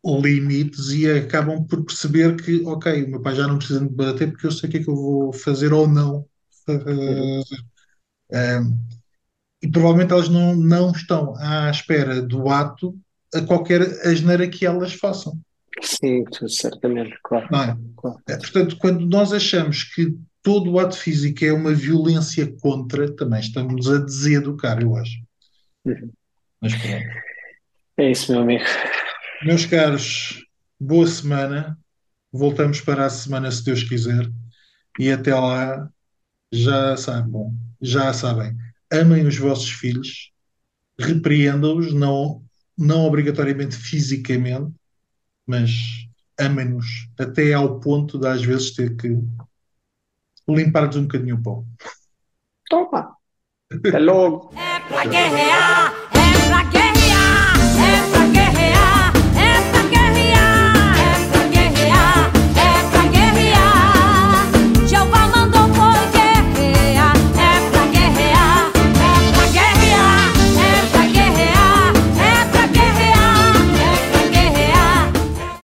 limites 0.05 0.91
e 0.91 1.11
acabam 1.11 1.65
por 1.67 1.85
perceber 1.85 2.37
que, 2.37 2.63
ok, 2.65 3.05
o 3.05 3.11
meu 3.11 3.23
pai 3.23 3.35
já 3.35 3.47
não 3.47 3.59
precisa 3.59 3.81
me 3.81 3.89
bater 3.89 4.31
porque 4.31 4.47
eu 4.47 4.53
sei 4.53 4.69
o 4.69 4.73
que 4.73 4.79
é 4.79 4.83
que 4.83 4.91
eu 4.91 4.95
vou 4.95 5.33
fazer 5.33 5.73
ou 5.73 5.87
não 5.89 6.27
fazer. 6.67 7.43
Um, 8.33 8.96
e 9.67 9.71
provavelmente 9.71 10.13
elas 10.13 10.29
não, 10.29 10.55
não 10.55 10.93
estão 10.93 11.35
à 11.39 11.69
espera 11.69 12.23
do 12.23 12.49
ato 12.49 12.97
a 13.35 13.41
qualquer 13.41 13.83
asneira 14.07 14.49
que 14.49 14.65
elas 14.65 14.93
façam. 14.93 15.37
Sim, 15.83 16.25
certamente, 16.49 17.17
claro. 17.23 17.47
É? 17.47 17.77
claro. 17.97 18.19
É, 18.29 18.37
portanto, 18.37 18.77
quando 18.79 19.05
nós 19.05 19.33
achamos 19.33 19.83
que 19.83 20.17
todo 20.41 20.71
o 20.71 20.79
ato 20.79 20.97
físico 20.97 21.45
é 21.45 21.53
uma 21.53 21.75
violência 21.75 22.51
contra, 22.61 23.13
também 23.15 23.41
estamos 23.41 23.91
a 23.91 23.99
deseducar, 23.99 24.81
eu 24.81 24.95
acho. 24.95 25.19
Mas 26.61 26.75
pronto. 26.75 27.07
É 27.99 28.11
isso, 28.11 28.31
meu 28.31 28.43
amigo. 28.43 28.65
Meus 29.45 29.67
caros, 29.67 30.45
boa 30.79 31.07
semana. 31.09 31.77
Voltamos 32.33 32.81
para 32.81 33.07
a 33.07 33.11
semana, 33.11 33.51
se 33.51 33.65
Deus 33.65 33.83
quiser. 33.83 34.31
E 34.99 35.11
até 35.11 35.35
lá, 35.35 35.91
já 36.53 36.97
sabem, 36.97 37.51
já 37.83 38.13
sabem, 38.13 38.57
amem 38.93 39.27
os 39.27 39.37
vossos 39.37 39.71
filhos, 39.71 40.31
repreendam-os, 40.99 41.93
não, 41.93 42.43
não 42.77 43.05
obrigatoriamente 43.05 43.77
fisicamente, 43.77 44.73
mas 45.47 45.71
amem-nos 46.39 47.09
até 47.19 47.55
ao 47.55 47.81
ponto 47.81 48.19
de 48.19 48.27
às 48.27 48.43
vezes 48.43 48.73
ter 48.73 48.97
que 48.97 49.17
limpar-lhes 50.49 50.97
um 50.97 51.03
bocadinho 51.03 51.37
o 51.37 51.43
pão. 51.43 51.67
Toma. 52.69 53.17
Até 53.71 53.99
logo. 53.99 54.53
É 54.57 54.81
pra 54.81 55.05
guerrear, 55.05 55.95